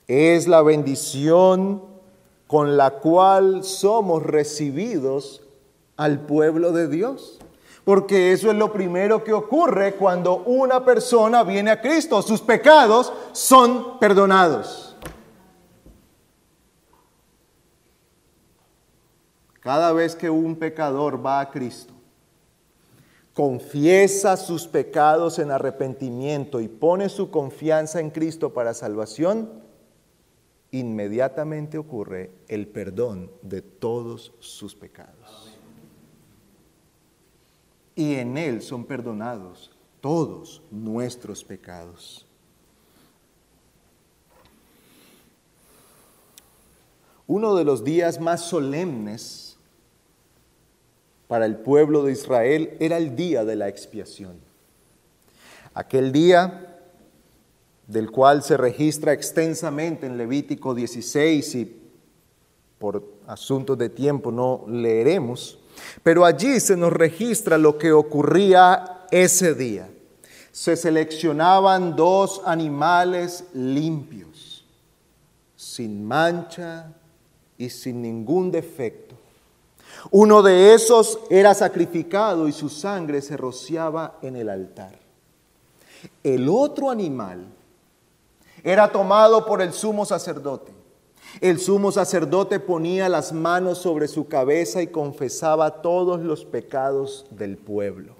Es 0.08 0.48
la 0.48 0.62
bendición 0.62 1.84
con 2.48 2.78
la 2.78 2.92
cual 2.92 3.64
somos 3.64 4.24
recibidos 4.24 5.42
al 5.98 6.22
pueblo 6.22 6.72
de 6.72 6.88
Dios. 6.88 7.40
Porque 7.84 8.32
eso 8.32 8.50
es 8.50 8.58
lo 8.58 8.72
primero 8.72 9.24
que 9.24 9.34
ocurre 9.34 9.96
cuando 9.96 10.38
una 10.38 10.84
persona 10.84 11.44
viene 11.44 11.72
a 11.72 11.82
Cristo. 11.82 12.22
Sus 12.22 12.42
pecados 12.42 13.12
son 13.32 14.00
perdonados. 14.00 14.96
Cada 19.60 19.92
vez 19.94 20.16
que 20.16 20.30
un 20.30 20.56
pecador 20.56 21.24
va 21.24 21.40
a 21.40 21.50
Cristo, 21.50 21.95
confiesa 23.36 24.38
sus 24.38 24.68
pecados 24.68 25.38
en 25.38 25.52
arrepentimiento 25.52 26.60
y 26.60 26.68
pone 26.68 27.10
su 27.10 27.30
confianza 27.30 28.00
en 28.00 28.10
Cristo 28.10 28.54
para 28.54 28.74
salvación, 28.74 29.62
inmediatamente 30.72 31.78
ocurre 31.78 32.32
el 32.48 32.68
perdón 32.68 33.30
de 33.44 33.62
todos 33.62 34.34
sus 34.40 34.74
pecados 34.74 35.56
y 37.96 38.16
en 38.16 38.38
Él 38.38 38.62
son 38.62 38.86
perdonados 38.86 39.72
todos 40.02 40.62
nuestros 40.70 41.44
pecados. 41.44 42.26
Uno 47.28 47.56
de 47.56 47.64
los 47.64 47.84
días 47.84 48.20
más 48.20 48.42
solemnes 48.42 49.55
para 51.28 51.46
el 51.46 51.58
pueblo 51.58 52.04
de 52.04 52.12
Israel 52.12 52.78
era 52.80 52.98
el 52.98 53.16
día 53.16 53.44
de 53.46 53.56
la 53.56 53.68
expiación. 53.68 54.40
Aquel 55.74 56.12
día 56.12 56.80
del 57.88 58.12
cual 58.12 58.44
se 58.44 58.58
registra 58.58 59.14
extensamente 59.14 60.08
en 60.08 60.18
Levítico 60.18 60.74
16 60.74 61.56
y 61.56 61.82
por 62.80 63.04
asuntos 63.28 63.78
de 63.78 63.90
tiempo 63.90 64.32
no 64.32 64.66
leeremos, 64.68 65.60
pero 66.04 66.26
allí 66.26 66.60
se 66.60 66.78
nos 66.78 66.94
registra 66.94 67.58
lo 67.58 67.78
que 67.78 67.92
ocurría 67.92 69.06
ese 69.12 69.54
día. 69.54 69.90
Se 70.52 70.76
seleccionaban 70.76 71.96
dos 71.96 72.42
animales 72.46 73.46
limpios, 73.54 74.66
sin 75.56 76.06
mancha 76.06 76.94
y 77.58 77.70
sin 77.70 78.02
ningún 78.02 78.52
defecto. 78.52 79.05
Uno 80.12 80.42
de 80.42 80.74
esos 80.74 81.20
era 81.30 81.54
sacrificado 81.54 82.48
y 82.48 82.52
su 82.52 82.70
sangre 82.70 83.22
se 83.22 83.38
rociaba 83.38 84.18
en 84.22 84.36
el 84.36 84.50
altar. 84.50 85.00
El 86.24 86.48
otro 86.50 86.90
animal 86.90 87.46
era 88.64 88.92
tomado 88.92 89.46
por 89.46 89.62
el 89.62 89.74
sumo 89.74 90.06
sacerdote 90.06 90.76
el 91.42 91.60
sumo 91.60 91.92
sacerdote 91.92 92.60
ponía 92.62 93.10
las 93.10 93.34
manos 93.34 93.80
sobre 93.80 94.08
su 94.08 94.28
cabeza 94.28 94.82
y 94.82 94.88
confesaba 94.88 95.82
todos 95.82 96.22
los 96.22 96.46
pecados 96.46 97.26
del 97.30 97.58
pueblo. 97.58 98.16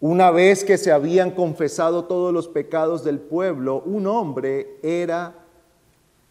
Una 0.00 0.30
vez 0.30 0.64
que 0.64 0.78
se 0.78 0.90
habían 0.90 1.32
confesado 1.32 2.06
todos 2.06 2.32
los 2.32 2.48
pecados 2.48 3.04
del 3.04 3.18
pueblo, 3.18 3.82
un 3.84 4.06
hombre 4.06 4.78
era 4.82 5.39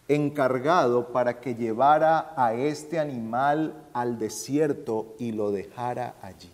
encargado 0.09 1.13
para 1.13 1.39
que 1.39 1.55
llevara 1.55 2.33
a 2.35 2.53
este 2.53 2.99
animal 2.99 3.73
al 3.93 4.19
desierto 4.19 5.15
y 5.17 5.31
lo 5.31 5.51
dejara 5.51 6.15
allí. 6.21 6.51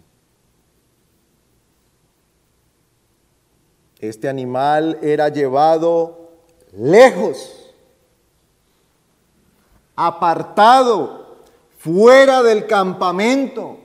Este 4.00 4.30
animal 4.30 5.00
era 5.02 5.30
llevado 5.30 6.30
lejos 6.74 7.66
apartado, 9.96 11.38
fuera 11.78 12.44
del 12.44 12.68
campamento. 12.68 13.80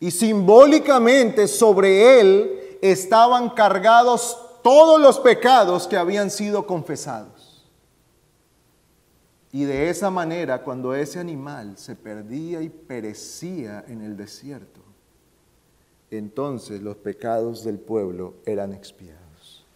Y 0.00 0.10
simbólicamente 0.10 1.46
sobre 1.46 2.20
él 2.20 2.78
estaban 2.82 3.50
cargados 3.50 4.36
todos 4.62 5.00
los 5.00 5.18
pecados 5.18 5.86
que 5.86 5.96
habían 5.96 6.30
sido 6.30 6.66
confesados. 6.66 7.70
Y 9.50 9.64
de 9.64 9.90
esa 9.90 10.10
manera, 10.10 10.62
cuando 10.62 10.94
ese 10.94 11.18
animal 11.18 11.76
se 11.76 11.94
perdía 11.94 12.62
y 12.62 12.70
perecía 12.70 13.84
en 13.86 14.00
el 14.00 14.16
desierto, 14.16 14.80
entonces 16.10 16.80
los 16.80 16.96
pecados 16.96 17.62
del 17.64 17.78
pueblo 17.78 18.34
eran 18.46 18.72
expiados. 18.72 19.66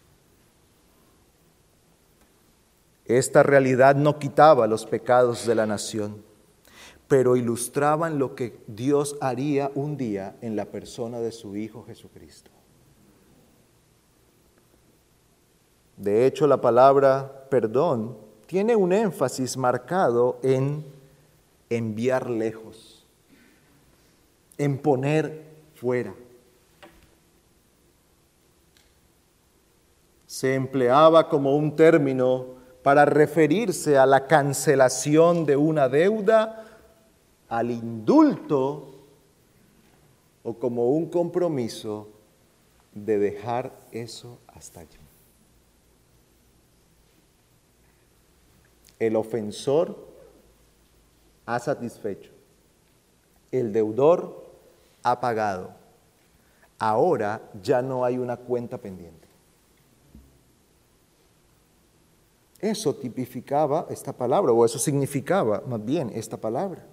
Esta 3.05 3.43
realidad 3.43 3.95
no 3.95 4.19
quitaba 4.19 4.67
los 4.67 4.85
pecados 4.85 5.45
de 5.45 5.55
la 5.55 5.65
nación, 5.65 6.23
pero 7.07 7.37
ilustraban 7.37 8.19
lo 8.19 8.35
que 8.35 8.59
Dios 8.67 9.15
haría 9.21 9.71
un 9.75 9.95
día 9.95 10.35
en 10.41 10.55
la 10.55 10.65
persona 10.65 11.19
de 11.19 11.31
su 11.31 11.55
Hijo 11.55 11.85
Jesucristo. 11.85 12.56
De 15.97 16.27
hecho, 16.27 16.45
la 16.45 16.61
palabra 16.61 17.47
perdón 17.49 18.15
tiene 18.45 18.75
un 18.75 18.93
énfasis 18.93 19.57
marcado 19.57 20.39
en 20.43 20.85
enviar 21.69 22.29
lejos, 22.29 23.05
en 24.57 24.77
poner 24.77 25.43
fuera. 25.75 26.13
Se 30.27 30.53
empleaba 30.53 31.27
como 31.29 31.55
un 31.55 31.75
término 31.75 32.45
para 32.83 33.03
referirse 33.05 33.97
a 33.97 34.05
la 34.05 34.27
cancelación 34.27 35.45
de 35.45 35.57
una 35.57 35.89
deuda, 35.89 36.63
al 37.49 37.71
indulto 37.71 38.93
o 40.43 40.53
como 40.53 40.91
un 40.91 41.09
compromiso 41.09 42.07
de 42.93 43.17
dejar 43.17 43.71
eso 43.91 44.37
hasta 44.47 44.81
allí. 44.81 44.96
El 48.99 49.15
ofensor 49.15 49.95
ha 51.45 51.59
satisfecho, 51.59 52.31
el 53.51 53.71
deudor 53.71 54.45
ha 55.03 55.19
pagado. 55.19 55.71
Ahora 56.79 57.41
ya 57.63 57.81
no 57.81 58.05
hay 58.05 58.17
una 58.17 58.37
cuenta 58.37 58.77
pendiente. 58.77 59.27
Eso 62.59 62.95
tipificaba 62.95 63.85
esta 63.89 64.13
palabra, 64.13 64.51
o 64.51 64.65
eso 64.65 64.79
significaba 64.79 65.61
más 65.67 65.83
bien 65.83 66.11
esta 66.13 66.37
palabra. 66.37 66.83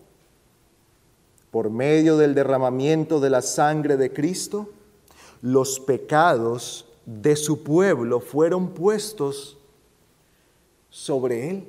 Por 1.50 1.70
medio 1.70 2.16
del 2.16 2.34
derramamiento 2.34 3.20
de 3.20 3.30
la 3.30 3.40
sangre 3.40 3.96
de 3.96 4.12
Cristo, 4.12 4.68
los 5.40 5.80
pecados 5.80 6.86
de 7.06 7.36
su 7.36 7.62
pueblo 7.62 8.20
fueron 8.20 8.70
puestos 8.70 9.56
sobre 10.90 11.50
él. 11.50 11.68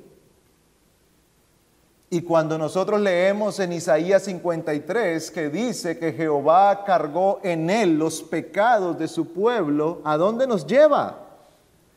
Y 2.08 2.22
cuando 2.22 2.56
nosotros 2.56 3.00
leemos 3.00 3.58
en 3.58 3.72
Isaías 3.72 4.22
53 4.24 5.30
que 5.30 5.48
dice 5.48 5.98
que 5.98 6.12
Jehová 6.12 6.84
cargó 6.84 7.40
en 7.42 7.68
él 7.68 7.98
los 7.98 8.22
pecados 8.22 8.96
de 8.98 9.08
su 9.08 9.32
pueblo, 9.32 10.00
¿a 10.04 10.16
dónde 10.16 10.46
nos 10.46 10.66
lleva? 10.66 11.18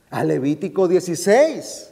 A 0.10 0.24
Levítico 0.24 0.88
16 0.88 1.90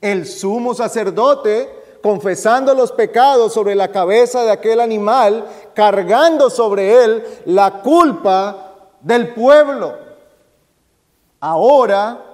el 0.00 0.26
sumo 0.26 0.74
sacerdote 0.74 1.68
confesando 2.02 2.74
los 2.74 2.92
pecados 2.92 3.52
sobre 3.52 3.74
la 3.74 3.90
cabeza 3.90 4.44
de 4.44 4.52
aquel 4.52 4.80
animal, 4.80 5.44
cargando 5.74 6.50
sobre 6.50 7.04
él 7.04 7.24
la 7.46 7.82
culpa 7.82 8.74
del 9.00 9.34
pueblo. 9.34 9.94
Ahora 11.40 12.25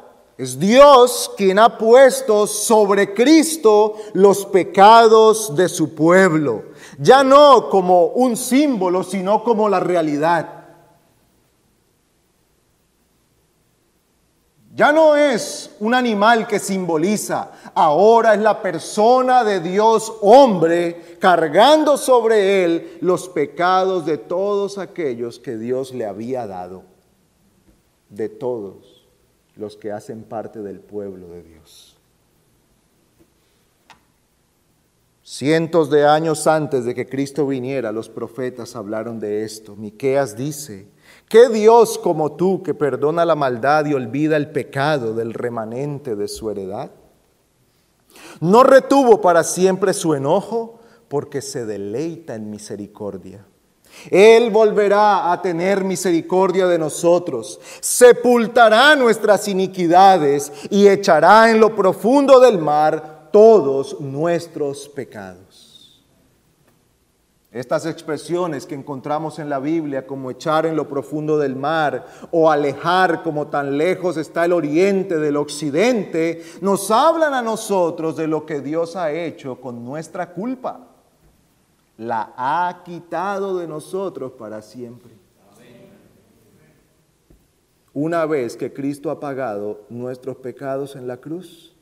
es 0.42 0.58
Dios 0.58 1.30
quien 1.36 1.60
ha 1.60 1.78
puesto 1.78 2.48
sobre 2.48 3.14
Cristo 3.14 3.94
los 4.12 4.44
pecados 4.44 5.54
de 5.54 5.68
su 5.68 5.94
pueblo, 5.94 6.64
ya 6.98 7.22
no 7.22 7.68
como 7.70 8.06
un 8.06 8.36
símbolo, 8.36 9.04
sino 9.04 9.44
como 9.44 9.68
la 9.68 9.78
realidad. 9.78 10.64
Ya 14.74 14.90
no 14.90 15.14
es 15.14 15.70
un 15.78 15.94
animal 15.94 16.48
que 16.48 16.58
simboliza, 16.58 17.52
ahora 17.72 18.34
es 18.34 18.40
la 18.40 18.60
persona 18.60 19.44
de 19.44 19.60
Dios 19.60 20.12
hombre 20.22 21.18
cargando 21.20 21.96
sobre 21.96 22.64
él 22.64 22.98
los 23.00 23.28
pecados 23.28 24.06
de 24.06 24.18
todos 24.18 24.78
aquellos 24.78 25.38
que 25.38 25.56
Dios 25.56 25.94
le 25.94 26.04
había 26.04 26.48
dado, 26.48 26.82
de 28.08 28.28
todos 28.28 28.91
los 29.56 29.76
que 29.76 29.92
hacen 29.92 30.22
parte 30.22 30.60
del 30.60 30.80
pueblo 30.80 31.28
de 31.28 31.42
Dios. 31.42 31.96
Cientos 35.22 35.88
de 35.88 36.04
años 36.04 36.46
antes 36.46 36.84
de 36.84 36.94
que 36.94 37.08
Cristo 37.08 37.46
viniera, 37.46 37.92
los 37.92 38.08
profetas 38.08 38.74
hablaron 38.74 39.20
de 39.20 39.44
esto. 39.44 39.76
Miqueas 39.76 40.36
dice: 40.36 40.86
¿Qué 41.28 41.48
Dios 41.48 41.96
como 41.96 42.32
tú 42.32 42.62
que 42.62 42.74
perdona 42.74 43.24
la 43.24 43.34
maldad 43.34 43.86
y 43.86 43.94
olvida 43.94 44.36
el 44.36 44.50
pecado 44.50 45.14
del 45.14 45.32
remanente 45.32 46.16
de 46.16 46.28
su 46.28 46.50
heredad? 46.50 46.90
No 48.40 48.62
retuvo 48.62 49.20
para 49.20 49.44
siempre 49.44 49.94
su 49.94 50.14
enojo 50.14 50.80
porque 51.08 51.40
se 51.40 51.66
deleita 51.66 52.34
en 52.34 52.50
misericordia. 52.50 53.44
Él 54.10 54.50
volverá 54.50 55.32
a 55.32 55.40
tener 55.40 55.84
misericordia 55.84 56.66
de 56.66 56.78
nosotros, 56.78 57.60
sepultará 57.80 58.96
nuestras 58.96 59.48
iniquidades 59.48 60.52
y 60.70 60.88
echará 60.88 61.50
en 61.50 61.60
lo 61.60 61.74
profundo 61.74 62.40
del 62.40 62.58
mar 62.58 63.28
todos 63.32 64.00
nuestros 64.00 64.88
pecados. 64.88 65.72
Estas 67.52 67.84
expresiones 67.84 68.64
que 68.64 68.74
encontramos 68.74 69.38
en 69.38 69.50
la 69.50 69.58
Biblia 69.58 70.06
como 70.06 70.30
echar 70.30 70.64
en 70.64 70.74
lo 70.74 70.88
profundo 70.88 71.36
del 71.36 71.54
mar 71.54 72.06
o 72.30 72.50
alejar 72.50 73.22
como 73.22 73.48
tan 73.48 73.76
lejos 73.76 74.16
está 74.16 74.46
el 74.46 74.54
oriente 74.54 75.18
del 75.18 75.36
occidente, 75.36 76.42
nos 76.62 76.90
hablan 76.90 77.34
a 77.34 77.42
nosotros 77.42 78.16
de 78.16 78.26
lo 78.26 78.46
que 78.46 78.62
Dios 78.62 78.96
ha 78.96 79.12
hecho 79.12 79.60
con 79.60 79.84
nuestra 79.84 80.32
culpa. 80.32 80.91
La 82.02 82.34
ha 82.36 82.82
quitado 82.84 83.58
de 83.58 83.68
nosotros 83.68 84.32
para 84.32 84.60
siempre. 84.60 85.12
Una 87.94 88.26
vez 88.26 88.56
que 88.56 88.72
Cristo 88.72 89.08
ha 89.08 89.20
pagado 89.20 89.82
nuestros 89.88 90.36
pecados 90.38 90.96
en 90.96 91.06
la 91.06 91.18
cruz, 91.18 91.76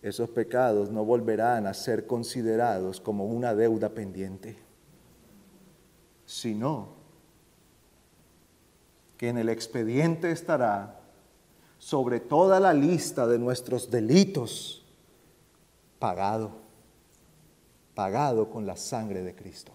esos 0.00 0.30
pecados 0.30 0.90
no 0.90 1.04
volverán 1.04 1.66
a 1.66 1.74
ser 1.74 2.06
considerados 2.06 3.00
como 3.00 3.24
una 3.26 3.56
deuda 3.56 3.88
pendiente, 3.88 4.56
sino 6.24 6.90
que 9.16 9.28
en 9.28 9.38
el 9.38 9.48
expediente 9.48 10.30
estará 10.30 11.00
sobre 11.78 12.20
toda 12.20 12.60
la 12.60 12.72
lista 12.72 13.26
de 13.26 13.40
nuestros 13.40 13.90
delitos 13.90 14.86
pagado, 15.98 16.59
pagado 18.00 18.48
con 18.48 18.64
la 18.64 18.76
sangre 18.76 19.22
de 19.22 19.34
Cristo, 19.34 19.72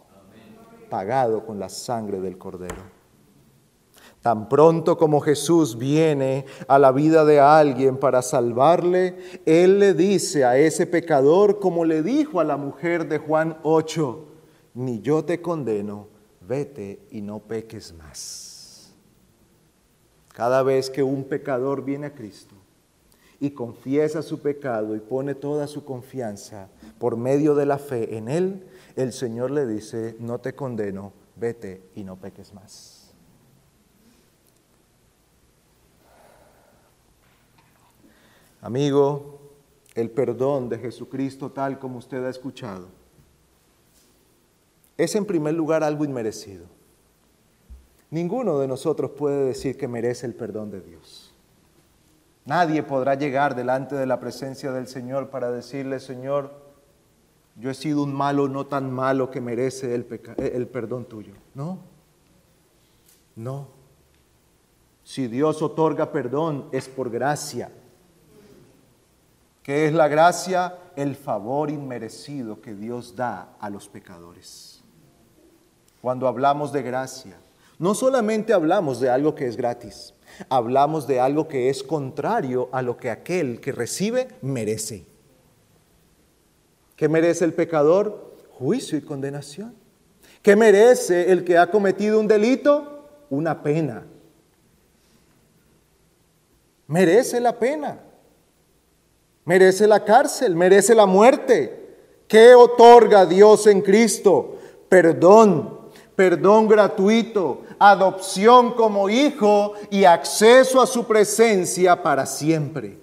pagado 0.90 1.46
con 1.46 1.60
la 1.60 1.70
sangre 1.70 2.20
del 2.20 2.40
Cordero. 2.40 2.82
Tan 4.24 4.50
pronto 4.50 4.98
como 4.98 5.22
Jesús 5.22 5.78
viene 5.78 6.48
a 6.68 6.80
la 6.80 6.92
vida 6.92 7.24
de 7.24 7.40
alguien 7.40 7.98
para 7.98 8.24
salvarle, 8.24 9.16
Él 9.46 9.78
le 9.78 9.94
dice 9.94 10.44
a 10.44 10.58
ese 10.58 10.88
pecador, 10.88 11.60
como 11.60 11.86
le 11.86 12.02
dijo 12.02 12.40
a 12.40 12.44
la 12.44 12.58
mujer 12.58 13.08
de 13.08 13.20
Juan 13.20 13.60
8, 13.62 14.26
ni 14.74 15.02
yo 15.02 15.24
te 15.24 15.40
condeno, 15.40 16.08
vete 16.42 17.06
y 17.12 17.22
no 17.22 17.38
peques 17.38 17.94
más. 17.94 18.92
Cada 20.34 20.64
vez 20.64 20.90
que 20.90 21.04
un 21.04 21.26
pecador 21.26 21.86
viene 21.86 22.08
a 22.08 22.16
Cristo 22.16 22.56
y 23.40 23.52
confiesa 23.52 24.24
su 24.24 24.40
pecado 24.40 24.96
y 24.96 25.00
pone 25.00 25.36
toda 25.36 25.68
su 25.68 25.86
confianza 25.86 26.70
por 27.06 27.18
medio 27.18 27.54
de 27.54 27.68
la 27.68 27.78
fe 27.78 28.18
en 28.18 28.28
Él, 28.28 28.66
el 28.96 29.14
Señor 29.14 29.52
le 29.52 29.68
dice, 29.68 30.16
no 30.20 30.40
te 30.40 30.56
condeno, 30.56 31.14
vete 31.36 31.84
y 31.94 32.04
no 32.04 32.16
peques 32.16 32.52
más. 32.52 33.14
Amigo, 38.60 39.40
el 39.94 40.10
perdón 40.10 40.68
de 40.68 40.80
Jesucristo 40.80 41.52
tal 41.52 41.78
como 41.78 42.00
usted 42.00 42.26
ha 42.26 42.30
escuchado 42.32 42.88
es 44.98 45.14
en 45.14 45.26
primer 45.26 45.54
lugar 45.54 45.84
algo 45.84 46.06
inmerecido. 46.06 46.66
Ninguno 48.10 48.58
de 48.58 48.68
nosotros 48.68 49.12
puede 49.12 49.46
decir 49.46 49.78
que 49.78 49.88
merece 49.88 50.26
el 50.26 50.34
perdón 50.34 50.72
de 50.72 50.82
Dios. 50.82 51.36
Nadie 52.46 52.82
podrá 52.82 53.14
llegar 53.14 53.56
delante 53.56 53.94
de 53.94 54.08
la 54.08 54.20
presencia 54.20 54.72
del 54.72 54.88
Señor 54.88 55.30
para 55.30 55.52
decirle, 55.52 56.00
Señor, 56.00 56.65
yo 57.56 57.70
he 57.70 57.74
sido 57.74 58.04
un 58.04 58.14
malo 58.14 58.48
no 58.48 58.66
tan 58.66 58.92
malo 58.92 59.32
que 59.32 59.42
merece 59.42 59.96
el, 59.96 60.06
el 60.38 60.68
perdón 60.68 61.06
tuyo. 61.06 61.34
No, 61.54 61.80
no. 63.36 63.68
Si 65.04 65.28
Dios 65.28 65.62
otorga 65.62 66.12
perdón 66.12 66.68
es 66.72 66.88
por 66.88 67.10
gracia 67.10 67.72
que 69.66 69.88
es 69.88 69.94
la 69.94 70.08
gracia, 70.08 70.78
el 70.96 71.16
favor 71.16 71.72
inmerecido 71.72 72.62
que 72.62 72.76
Dios 72.76 73.16
da 73.16 73.56
a 73.60 73.72
los 73.72 73.90
pecadores. 73.90 74.84
Cuando 76.02 76.28
hablamos 76.28 76.72
de 76.72 76.84
gracia, 76.84 77.36
no 77.80 77.96
solamente 77.96 78.54
hablamos 78.54 79.00
de 79.00 79.10
algo 79.10 79.34
que 79.34 79.48
es 79.48 79.58
gratis, 79.58 80.14
hablamos 80.50 81.08
de 81.08 81.20
algo 81.20 81.48
que 81.48 81.72
es 81.72 81.82
contrario 81.82 82.70
a 82.74 82.84
lo 82.84 82.96
que 82.98 83.10
aquel 83.10 83.60
que 83.60 83.72
recibe 83.72 84.28
merece. 84.44 85.08
¿Qué 86.96 87.10
merece 87.10 87.46
el 87.46 87.54
pecador? 87.54 88.34
Juicio 88.52 88.98
y 88.98 89.02
condenación. 89.02 89.76
¿Qué 90.42 90.56
merece 90.56 91.32
el 91.32 91.44
que 91.44 91.58
ha 91.58 91.70
cometido 91.70 92.20
un 92.20 92.28
delito? 92.28 93.08
Una 93.30 93.62
pena. 93.62 94.06
Merece 96.88 97.40
la 97.40 97.58
pena 97.58 98.00
merece 99.46 99.88
la 99.88 100.04
cárcel, 100.04 100.56
merece 100.56 100.94
la 100.94 101.06
muerte. 101.06 101.84
¿Qué 102.28 102.54
otorga 102.54 103.26
Dios 103.26 103.68
en 103.68 103.82
Cristo? 103.82 104.58
Perdón, 104.90 105.80
perdón 106.16 106.68
gratuito, 106.68 107.62
adopción 107.80 108.74
como 108.74 109.10
hijo 109.10 109.74
y 109.92 110.04
acceso 110.04 110.82
a 110.82 110.88
su 110.88 111.06
presencia 111.06 112.02
para 112.02 112.26
siempre. 112.26 112.98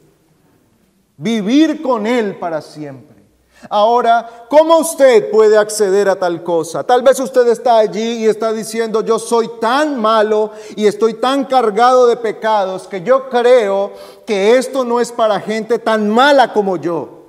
Vivir 1.17 1.81
con 1.81 2.07
Él 2.07 2.37
para 2.39 2.61
siempre. 2.61 3.22
Ahora, 3.69 4.47
¿cómo 4.49 4.79
usted 4.79 5.31
puede 5.31 5.57
acceder 5.57 6.09
a 6.09 6.17
tal 6.17 6.43
cosa? 6.43 6.85
Tal 6.85 7.03
vez 7.03 7.21
usted 7.21 7.47
está 7.49 7.79
allí 7.79 8.25
y 8.25 8.27
está 8.27 8.53
diciendo, 8.53 9.03
yo 9.03 9.19
soy 9.19 9.51
tan 9.61 10.01
malo 10.01 10.51
y 10.77 10.87
estoy 10.87 11.15
tan 11.15 11.45
cargado 11.45 12.07
de 12.07 12.17
pecados 12.17 12.89
que 12.89 13.03
yo 13.03 13.29
creo 13.29 13.93
que 14.27 14.57
esto 14.57 14.85
no 14.85 15.01
es 15.01 15.13
para 15.13 15.41
gente 15.41 15.79
tan 15.79 16.09
mala 16.09 16.53
como 16.53 16.77
yo. 16.77 17.27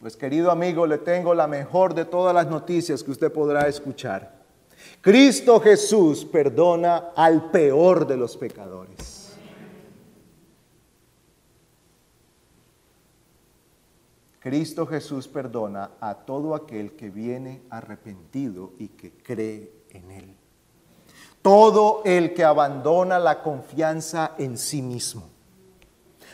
Pues 0.00 0.16
querido 0.16 0.50
amigo, 0.50 0.86
le 0.86 0.98
tengo 0.98 1.34
la 1.34 1.46
mejor 1.46 1.94
de 1.94 2.04
todas 2.04 2.34
las 2.34 2.46
noticias 2.46 3.02
que 3.02 3.10
usted 3.10 3.32
podrá 3.32 3.68
escuchar. 3.68 4.34
Cristo 5.00 5.60
Jesús 5.60 6.24
perdona 6.24 7.10
al 7.16 7.50
peor 7.50 8.06
de 8.06 8.16
los 8.16 8.36
pecadores. 8.36 9.23
Cristo 14.44 14.86
Jesús 14.86 15.26
perdona 15.26 15.92
a 16.02 16.16
todo 16.16 16.54
aquel 16.54 16.96
que 16.96 17.08
viene 17.08 17.62
arrepentido 17.70 18.72
y 18.78 18.88
que 18.88 19.10
cree 19.10 19.72
en 19.88 20.10
Él. 20.10 20.36
Todo 21.40 22.02
el 22.04 22.34
que 22.34 22.44
abandona 22.44 23.18
la 23.18 23.42
confianza 23.42 24.32
en 24.36 24.58
sí 24.58 24.82
mismo. 24.82 25.30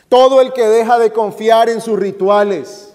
Todo 0.09 0.41
el 0.41 0.51
que 0.51 0.67
deja 0.67 0.99
de 0.99 1.13
confiar 1.13 1.69
en 1.69 1.79
sus 1.79 1.97
rituales. 1.97 2.93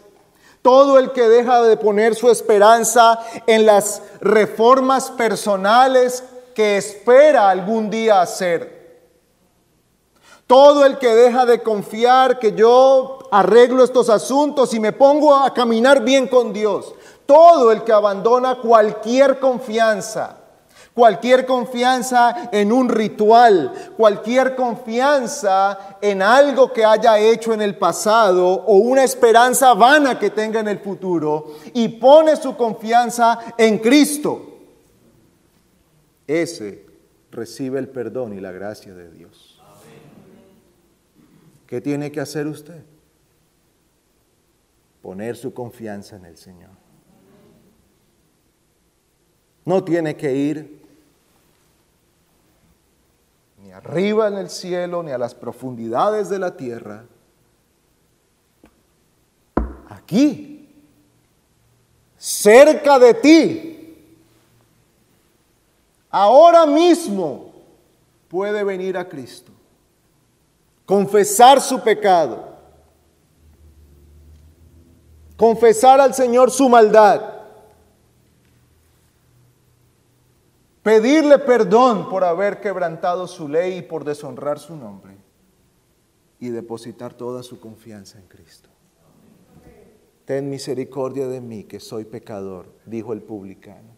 Todo 0.60 0.98
el 0.98 1.10
que 1.12 1.26
deja 1.26 1.62
de 1.62 1.78
poner 1.78 2.14
su 2.14 2.30
esperanza 2.30 3.18
en 3.46 3.64
las 3.64 4.02
reformas 4.20 5.10
personales 5.10 6.24
que 6.54 6.76
espera 6.76 7.48
algún 7.48 7.88
día 7.88 8.20
hacer 8.20 8.75
todo 10.46 10.84
el 10.84 10.98
que 10.98 11.14
deja 11.14 11.44
de 11.44 11.62
confiar 11.62 12.38
que 12.38 12.52
yo 12.52 13.18
arreglo 13.30 13.82
estos 13.82 14.08
asuntos 14.08 14.72
y 14.74 14.80
me 14.80 14.92
pongo 14.92 15.34
a 15.34 15.52
caminar 15.52 16.04
bien 16.04 16.28
con 16.28 16.52
Dios. 16.52 16.94
Todo 17.26 17.72
el 17.72 17.82
que 17.82 17.92
abandona 17.92 18.58
cualquier 18.60 19.40
confianza, 19.40 20.36
cualquier 20.94 21.44
confianza 21.44 22.48
en 22.52 22.70
un 22.70 22.88
ritual, 22.88 23.72
cualquier 23.96 24.54
confianza 24.54 25.96
en 26.00 26.22
algo 26.22 26.72
que 26.72 26.84
haya 26.84 27.18
hecho 27.18 27.52
en 27.52 27.62
el 27.62 27.76
pasado 27.76 28.46
o 28.46 28.76
una 28.76 29.02
esperanza 29.02 29.74
vana 29.74 30.16
que 30.16 30.30
tenga 30.30 30.60
en 30.60 30.68
el 30.68 30.78
futuro 30.78 31.56
y 31.74 31.88
pone 31.88 32.36
su 32.36 32.56
confianza 32.56 33.40
en 33.58 33.78
Cristo, 33.78 34.42
ese 36.28 36.86
recibe 37.32 37.80
el 37.80 37.88
perdón 37.88 38.32
y 38.32 38.40
la 38.40 38.52
gracia 38.52 38.94
de 38.94 39.10
Dios. 39.10 39.45
¿Qué 41.66 41.80
tiene 41.80 42.12
que 42.12 42.20
hacer 42.20 42.46
usted? 42.46 42.82
Poner 45.02 45.36
su 45.36 45.52
confianza 45.52 46.16
en 46.16 46.26
el 46.26 46.36
Señor. 46.36 46.70
No 49.64 49.82
tiene 49.82 50.16
que 50.16 50.32
ir 50.32 50.86
ni 53.62 53.72
arriba 53.72 54.28
en 54.28 54.34
el 54.38 54.48
cielo, 54.48 55.02
ni 55.02 55.10
a 55.10 55.18
las 55.18 55.34
profundidades 55.34 56.28
de 56.28 56.38
la 56.38 56.56
tierra. 56.56 57.04
Aquí, 59.88 60.68
cerca 62.16 62.98
de 63.00 63.14
ti, 63.14 63.96
ahora 66.10 66.64
mismo 66.64 67.52
puede 68.28 68.62
venir 68.62 68.96
a 68.96 69.08
Cristo, 69.08 69.50
confesar 70.86 71.60
su 71.60 71.82
pecado, 71.82 72.56
confesar 75.36 76.00
al 76.00 76.14
Señor 76.14 76.50
su 76.50 76.68
maldad, 76.68 77.34
pedirle 80.82 81.38
perdón 81.40 82.08
por 82.08 82.22
haber 82.22 82.60
quebrantado 82.60 83.26
su 83.26 83.48
ley 83.48 83.78
y 83.78 83.82
por 83.82 84.04
deshonrar 84.04 84.60
su 84.60 84.76
nombre 84.76 85.16
y 86.38 86.50
depositar 86.50 87.12
toda 87.12 87.42
su 87.42 87.58
confianza 87.58 88.18
en 88.18 88.26
Cristo. 88.28 88.68
Ten 90.24 90.48
misericordia 90.48 91.26
de 91.28 91.40
mí, 91.40 91.64
que 91.64 91.80
soy 91.80 92.04
pecador, 92.04 92.66
dijo 92.84 93.12
el 93.12 93.22
publicano. 93.22 93.96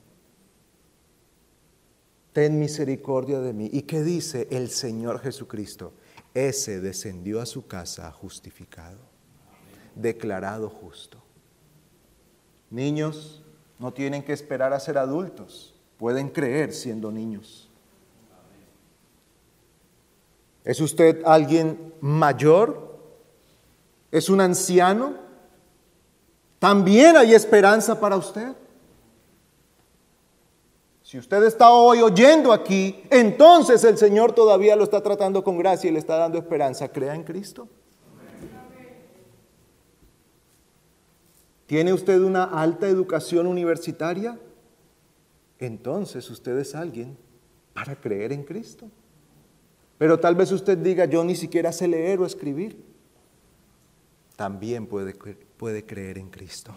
Ten 2.33 2.59
misericordia 2.59 3.41
de 3.41 3.53
mí. 3.53 3.71
¿Y 3.73 3.83
qué 3.83 4.03
dice 4.03 4.47
el 4.51 4.69
Señor 4.69 5.21
Jesucristo? 5.21 5.93
Ese 6.35 6.81
descendió 6.81 7.41
a 7.41 7.47
su 7.47 7.67
casa 7.67 8.11
justificado, 8.13 8.99
declarado 9.95 10.69
justo. 10.69 11.19
Niños 12.71 13.43
no 13.79 13.93
tienen 13.93 14.23
que 14.23 14.33
esperar 14.33 14.73
a 14.73 14.81
ser 14.81 14.99
adultos, 14.99 15.75
pueden 15.97 16.29
creer 16.29 16.73
siendo 16.73 17.11
niños. 17.11 17.69
¿Es 20.65 20.81
usted 20.81 21.23
alguien 21.25 21.95
mayor? 22.01 22.99
¿Es 24.11 24.29
un 24.29 24.41
anciano? 24.41 25.15
También 26.59 27.17
hay 27.17 27.35
esperanza 27.35 27.99
para 27.99 28.17
usted. 28.17 28.55
Si 31.09 31.17
usted 31.17 31.43
está 31.45 31.71
hoy 31.71 32.03
oyendo 32.03 32.53
aquí, 32.53 33.03
entonces 33.09 33.83
el 33.85 33.97
Señor 33.97 34.35
todavía 34.35 34.77
lo 34.77 34.85
está 34.85 35.03
tratando 35.03 35.43
con 35.43 35.57
gracia 35.57 35.89
y 35.89 35.93
le 35.95 36.01
está 36.01 36.17
dando 36.19 36.37
esperanza. 36.37 36.87
Crea 36.93 37.15
en 37.15 37.25
Cristo. 37.25 37.67
¿Tiene 41.65 41.95
usted 41.95 42.21
una 42.21 42.45
alta 42.45 42.89
educación 42.89 43.47
universitaria? 43.47 44.39
Entonces 45.59 46.29
usted 46.29 46.59
es 46.59 46.75
alguien 46.75 47.17
para 47.73 47.99
creer 47.99 48.31
en 48.31 48.43
Cristo. 48.43 48.91
Pero 49.97 50.21
tal 50.21 50.35
vez 50.35 50.53
usted 50.53 50.77
diga, 50.77 51.07
yo 51.07 51.25
ni 51.25 51.37
siquiera 51.37 51.73
sé 51.73 51.89
leer 51.89 52.21
o 52.21 52.27
escribir. 52.27 52.85
También 54.37 54.87
puede 54.87 55.15
puede 55.57 55.87
creer 55.87 56.19
en 56.19 56.29
Cristo. 56.29 56.77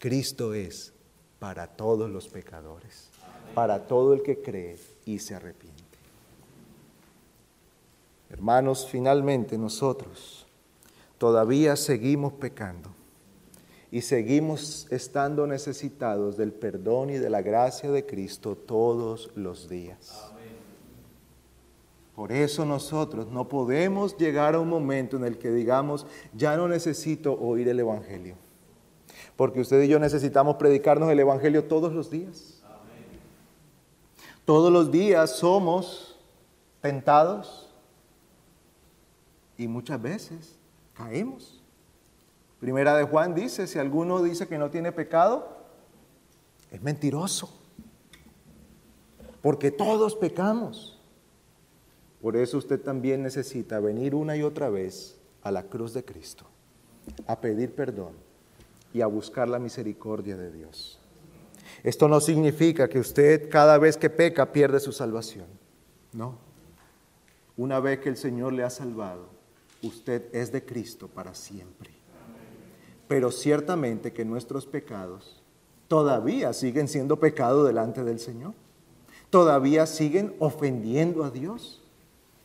Cristo 0.00 0.54
es 0.54 0.91
para 1.42 1.66
todos 1.66 2.08
los 2.08 2.28
pecadores, 2.28 3.08
para 3.52 3.88
todo 3.88 4.14
el 4.14 4.22
que 4.22 4.40
cree 4.40 4.78
y 5.04 5.18
se 5.18 5.34
arrepiente. 5.34 5.82
Hermanos, 8.30 8.86
finalmente 8.88 9.58
nosotros 9.58 10.46
todavía 11.18 11.74
seguimos 11.74 12.32
pecando 12.34 12.90
y 13.90 14.02
seguimos 14.02 14.86
estando 14.92 15.48
necesitados 15.48 16.36
del 16.36 16.52
perdón 16.52 17.10
y 17.10 17.14
de 17.14 17.28
la 17.28 17.42
gracia 17.42 17.90
de 17.90 18.06
Cristo 18.06 18.54
todos 18.54 19.28
los 19.34 19.68
días. 19.68 20.30
Por 22.14 22.30
eso 22.30 22.64
nosotros 22.64 23.26
no 23.32 23.48
podemos 23.48 24.16
llegar 24.16 24.54
a 24.54 24.60
un 24.60 24.68
momento 24.68 25.16
en 25.16 25.24
el 25.24 25.38
que 25.38 25.50
digamos, 25.50 26.06
ya 26.34 26.56
no 26.56 26.68
necesito 26.68 27.32
oír 27.32 27.68
el 27.68 27.80
Evangelio. 27.80 28.36
Porque 29.36 29.60
usted 29.60 29.82
y 29.82 29.88
yo 29.88 29.98
necesitamos 29.98 30.56
predicarnos 30.56 31.10
el 31.10 31.20
Evangelio 31.20 31.64
todos 31.64 31.92
los 31.92 32.10
días. 32.10 32.62
Todos 34.44 34.72
los 34.72 34.90
días 34.90 35.36
somos 35.36 36.16
tentados 36.80 37.68
y 39.56 39.68
muchas 39.68 40.02
veces 40.02 40.56
caemos. 40.94 41.62
Primera 42.60 42.96
de 42.96 43.04
Juan 43.04 43.34
dice, 43.34 43.66
si 43.66 43.78
alguno 43.78 44.22
dice 44.22 44.48
que 44.48 44.58
no 44.58 44.70
tiene 44.70 44.92
pecado, 44.92 45.56
es 46.70 46.82
mentiroso. 46.82 47.52
Porque 49.40 49.70
todos 49.70 50.14
pecamos. 50.14 51.00
Por 52.20 52.36
eso 52.36 52.58
usted 52.58 52.80
también 52.80 53.22
necesita 53.22 53.80
venir 53.80 54.14
una 54.14 54.36
y 54.36 54.42
otra 54.42 54.70
vez 54.70 55.18
a 55.42 55.50
la 55.50 55.64
cruz 55.64 55.92
de 55.92 56.04
Cristo, 56.04 56.44
a 57.26 57.40
pedir 57.40 57.74
perdón 57.74 58.31
y 58.92 59.00
a 59.00 59.06
buscar 59.06 59.48
la 59.48 59.58
misericordia 59.58 60.36
de 60.36 60.50
Dios. 60.50 60.98
Esto 61.82 62.08
no 62.08 62.20
significa 62.20 62.88
que 62.88 62.98
usted 62.98 63.48
cada 63.50 63.78
vez 63.78 63.96
que 63.96 64.10
peca 64.10 64.52
pierde 64.52 64.80
su 64.80 64.92
salvación. 64.92 65.46
No. 66.12 66.38
Una 67.56 67.80
vez 67.80 68.00
que 68.00 68.08
el 68.08 68.16
Señor 68.16 68.52
le 68.52 68.64
ha 68.64 68.70
salvado, 68.70 69.26
usted 69.82 70.24
es 70.32 70.52
de 70.52 70.64
Cristo 70.64 71.08
para 71.08 71.34
siempre. 71.34 71.90
Pero 73.08 73.30
ciertamente 73.30 74.12
que 74.12 74.24
nuestros 74.24 74.66
pecados 74.66 75.42
todavía 75.88 76.52
siguen 76.52 76.88
siendo 76.88 77.18
pecado 77.18 77.64
delante 77.64 78.04
del 78.04 78.18
Señor. 78.18 78.54
Todavía 79.30 79.86
siguen 79.86 80.34
ofendiendo 80.38 81.24
a 81.24 81.30
Dios 81.30 81.82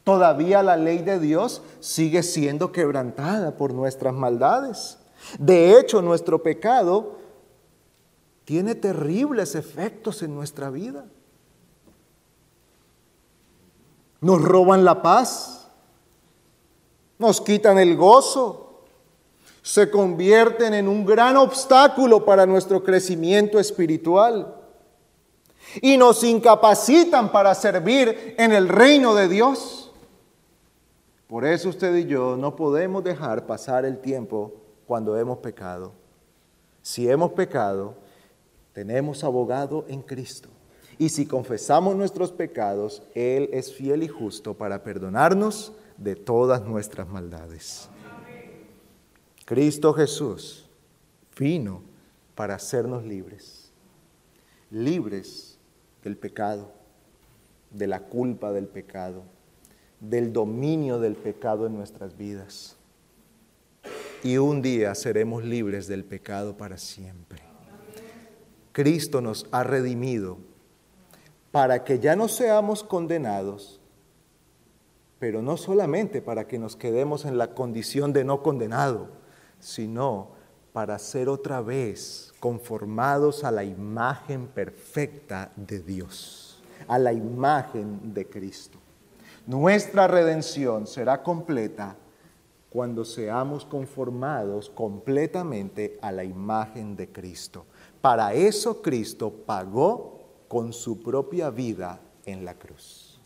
todavía 0.08 0.64
la 0.64 0.78
ley 0.78 1.00
de 1.00 1.20
Dios 1.20 1.62
sigue 1.82 2.24
siendo 2.24 2.72
quebrantada 2.72 3.58
por 3.58 3.74
nuestras 3.74 4.14
maldades. 4.14 5.00
De 5.40 5.78
hecho, 5.78 6.02
nuestro 6.02 6.42
pecado 6.42 7.18
tiene 8.46 8.76
terribles 8.76 9.56
efectos 9.56 10.24
en 10.24 10.34
nuestra 10.34 10.70
vida. 10.70 11.06
Nos 14.22 14.42
roban 14.42 14.86
la 14.86 15.02
paz, 15.02 15.68
nos 17.20 17.42
quitan 17.42 17.78
el 17.78 17.96
gozo, 17.98 18.84
se 19.62 19.92
convierten 19.92 20.74
en 20.74 20.88
un 20.88 21.06
gran 21.06 21.36
obstáculo 21.36 22.24
para 22.24 22.46
nuestro 22.46 22.84
crecimiento 22.84 23.60
espiritual 23.60 24.56
y 25.82 25.98
nos 25.98 26.24
incapacitan 26.24 27.32
para 27.32 27.54
servir 27.54 28.36
en 28.38 28.54
el 28.54 28.70
reino 28.70 29.14
de 29.14 29.28
Dios. 29.28 29.92
Por 31.28 31.44
eso 31.44 31.68
usted 31.68 31.94
y 31.96 32.06
yo 32.06 32.38
no 32.38 32.56
podemos 32.56 33.04
dejar 33.04 33.46
pasar 33.46 33.84
el 33.84 34.00
tiempo 34.00 34.54
cuando 34.88 35.18
hemos 35.18 35.40
pecado. 35.40 35.92
Si 36.82 37.10
hemos 37.10 37.34
pecado, 37.34 37.96
tenemos 38.74 39.24
abogado 39.24 39.86
en 39.88 40.02
Cristo. 40.02 40.50
Y 40.98 41.10
si 41.10 41.28
confesamos 41.28 41.96
nuestros 41.96 42.32
pecados, 42.32 43.04
Él 43.14 43.50
es 43.54 43.72
fiel 43.74 44.02
y 44.02 44.08
justo 44.08 44.56
para 44.56 44.84
perdonarnos 44.84 45.74
de 45.98 46.16
todas 46.16 46.64
nuestras 46.64 47.08
maldades. 47.08 47.90
Cristo 49.46 49.94
Jesús 49.94 50.68
vino 51.38 51.84
para 52.34 52.56
hacernos 52.56 53.04
libres, 53.06 53.72
libres 54.72 55.60
del 56.04 56.18
pecado, 56.18 56.72
de 57.70 57.88
la 57.88 58.00
culpa 58.00 58.52
del 58.52 58.68
pecado 58.68 59.24
del 60.00 60.32
dominio 60.32 61.00
del 61.00 61.16
pecado 61.16 61.66
en 61.66 61.76
nuestras 61.76 62.18
vidas. 62.18 62.77
Y 64.24 64.38
un 64.38 64.62
día 64.62 64.96
seremos 64.96 65.44
libres 65.44 65.88
del 65.88 66.04
pecado 66.04 66.58
para 66.58 66.78
siempre. 66.78 67.42
Cristo 68.72 69.22
nos 69.22 69.48
ha 69.52 69.64
redimido 69.64 70.38
para 71.52 71.84
que 71.84 72.00
ya 72.00 72.16
no 72.16 72.28
seamos 72.28 72.84
condenados, 72.84 73.80
pero 75.20 75.42
no 75.42 75.58
solamente 75.58 76.22
para 76.22 76.48
que 76.48 76.60
nos 76.60 76.76
quedemos 76.76 77.26
en 77.26 77.38
la 77.38 77.54
condición 77.54 78.14
de 78.14 78.24
no 78.24 78.44
condenado, 78.44 79.10
sino 79.60 80.32
para 80.74 81.00
ser 81.00 81.30
otra 81.30 81.62
vez 81.62 82.34
conformados 82.40 83.44
a 83.44 83.52
la 83.52 83.64
imagen 83.64 84.48
perfecta 84.48 85.52
de 85.56 85.80
Dios, 85.80 86.62
a 86.88 87.00
la 87.00 87.14
imagen 87.14 88.14
de 88.14 88.28
Cristo. 88.28 88.78
Nuestra 89.48 90.08
redención 90.08 90.86
será 90.86 91.24
completa 91.24 91.96
cuando 92.78 93.04
seamos 93.06 93.66
conformados 93.66 94.70
completamente 94.70 95.98
a 96.00 96.12
la 96.12 96.24
imagen 96.24 96.96
de 96.96 97.12
Cristo. 97.12 97.66
Para 98.02 98.36
eso 98.36 98.84
Cristo 98.84 99.32
pagó 99.32 100.20
con 100.48 100.72
su 100.72 101.02
propia 101.02 101.50
vida 101.50 102.00
en 102.24 102.46
la 102.46 102.54
cruz. 102.54 103.20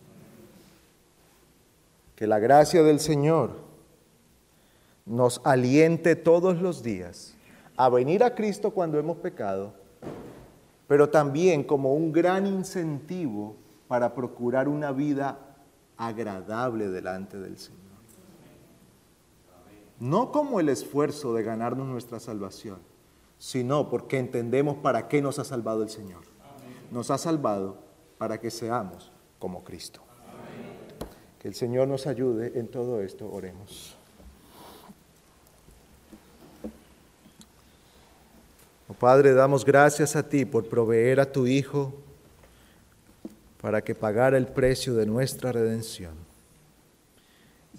Que 2.15 2.27
la 2.27 2.39
gracia 2.39 2.81
del 2.81 3.01
Señor 3.01 3.49
nos 5.05 5.41
aliente 5.43 6.15
todos 6.15 6.61
los 6.61 6.81
días 6.81 7.35
a 7.75 7.89
venir 7.89 8.23
a 8.23 8.33
Cristo 8.33 8.71
cuando 8.71 8.99
hemos 8.99 9.17
pecado, 9.17 9.73
pero 10.87 11.09
también 11.09 11.65
como 11.65 11.93
un 11.93 12.13
gran 12.13 12.47
incentivo 12.47 13.57
para 13.89 14.15
procurar 14.15 14.69
una 14.69 14.93
vida 14.93 15.37
agradable 15.97 16.87
delante 16.87 17.37
del 17.37 17.57
Señor. 17.57 17.80
No 20.01 20.31
como 20.31 20.59
el 20.59 20.67
esfuerzo 20.67 21.31
de 21.35 21.43
ganarnos 21.43 21.87
nuestra 21.87 22.19
salvación, 22.19 22.79
sino 23.37 23.87
porque 23.87 24.17
entendemos 24.17 24.77
para 24.77 25.07
qué 25.07 25.21
nos 25.21 25.37
ha 25.37 25.43
salvado 25.43 25.83
el 25.83 25.89
Señor. 25.89 26.23
Nos 26.89 27.11
ha 27.11 27.19
salvado 27.19 27.77
para 28.17 28.39
que 28.39 28.49
seamos 28.49 29.11
como 29.37 29.63
Cristo. 29.63 30.01
Que 31.37 31.47
el 31.47 31.53
Señor 31.53 31.87
nos 31.87 32.07
ayude 32.07 32.57
en 32.57 32.67
todo 32.67 32.99
esto. 32.99 33.31
Oremos. 33.31 33.95
Oh 38.87 38.95
Padre, 38.95 39.33
damos 39.33 39.63
gracias 39.63 40.15
a 40.15 40.27
ti 40.27 40.45
por 40.45 40.67
proveer 40.67 41.19
a 41.19 41.31
tu 41.31 41.45
Hijo 41.45 41.93
para 43.61 43.83
que 43.83 43.93
pagara 43.93 44.35
el 44.35 44.47
precio 44.47 44.95
de 44.95 45.05
nuestra 45.05 45.51
redención. 45.51 46.30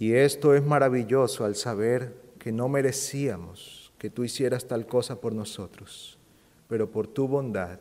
Y 0.02 0.14
esto 0.14 0.52
es 0.56 0.64
maravilloso 0.64 1.44
al 1.44 1.54
saber 1.54 2.16
que 2.40 2.50
no 2.50 2.68
merecíamos 2.68 3.92
que 3.98 4.10
tú 4.10 4.24
hicieras 4.24 4.66
tal 4.66 4.84
cosa 4.84 5.20
por 5.20 5.32
nosotros, 5.32 6.18
pero 6.66 6.90
por 6.90 7.06
tu 7.06 7.28
bondad 7.28 7.78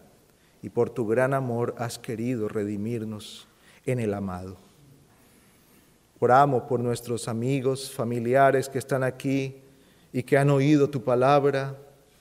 y 0.61 0.69
por 0.69 0.91
tu 0.91 1.07
gran 1.07 1.33
amor 1.33 1.73
has 1.79 1.97
querido 1.97 2.47
redimirnos 2.47 3.47
en 3.87 3.99
el 3.99 4.13
amado. 4.13 4.55
Oramos 6.19 6.61
por 6.69 6.79
nuestros 6.79 7.27
amigos, 7.27 7.91
familiares 7.91 8.69
que 8.69 8.77
están 8.77 9.03
aquí 9.03 9.55
y 10.13 10.21
que 10.21 10.37
han 10.37 10.51
oído 10.51 10.91
tu 10.91 11.03
palabra. 11.03 11.75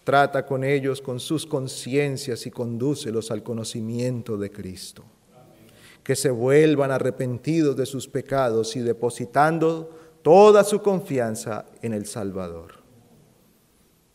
Trata 0.04 0.46
con 0.46 0.64
ellos, 0.64 1.02
con 1.02 1.20
sus 1.20 1.44
conciencias 1.44 2.46
y 2.46 2.50
condúcelos 2.50 3.30
al 3.30 3.42
conocimiento 3.42 4.38
de 4.38 4.50
Cristo. 4.50 5.04
Que 6.02 6.16
se 6.16 6.30
vuelvan 6.30 6.90
arrepentidos 6.90 7.76
de 7.76 7.86
sus 7.86 8.08
pecados 8.08 8.76
y 8.76 8.80
depositando 8.80 9.90
toda 10.22 10.64
su 10.64 10.82
confianza 10.82 11.66
en 11.82 11.92
el 11.92 12.06
Salvador. 12.06 12.74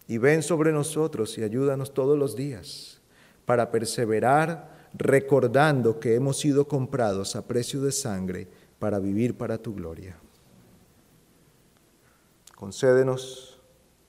Y 0.08 0.18
ven 0.18 0.44
sobre 0.44 0.72
nosotros 0.72 1.38
y 1.38 1.44
ayúdanos 1.44 1.94
todos 1.94 2.18
los 2.18 2.36
días 2.36 3.02
para 3.46 3.72
perseverar 3.72 4.90
recordando 4.94 6.00
que 6.00 6.16
hemos 6.16 6.38
sido 6.38 6.68
comprados 6.68 7.36
a 7.36 7.48
precio 7.48 7.82
de 7.82 7.92
sangre 7.92 8.48
para 8.80 9.00
vivir 9.00 9.38
para 9.38 9.58
tu 9.58 9.74
gloria. 9.74 10.18
Concédenos 12.56 13.60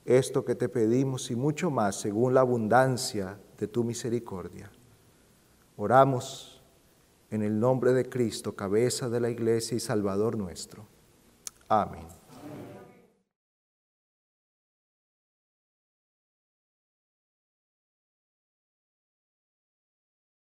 esto 0.05 0.45
que 0.45 0.55
te 0.55 0.69
pedimos 0.69 1.29
y 1.31 1.35
mucho 1.35 1.69
más 1.69 1.99
según 1.99 2.33
la 2.33 2.41
abundancia 2.41 3.37
de 3.57 3.67
tu 3.67 3.83
misericordia. 3.83 4.71
Oramos 5.75 6.56
en 7.29 7.43
el 7.43 7.59
nombre 7.59 7.93
de 7.93 8.09
Cristo, 8.09 8.55
cabeza 8.55 9.09
de 9.09 9.19
la 9.19 9.29
iglesia 9.29 9.75
y 9.75 9.79
Salvador 9.79 10.37
nuestro. 10.37 10.85
Amén. 11.67 12.16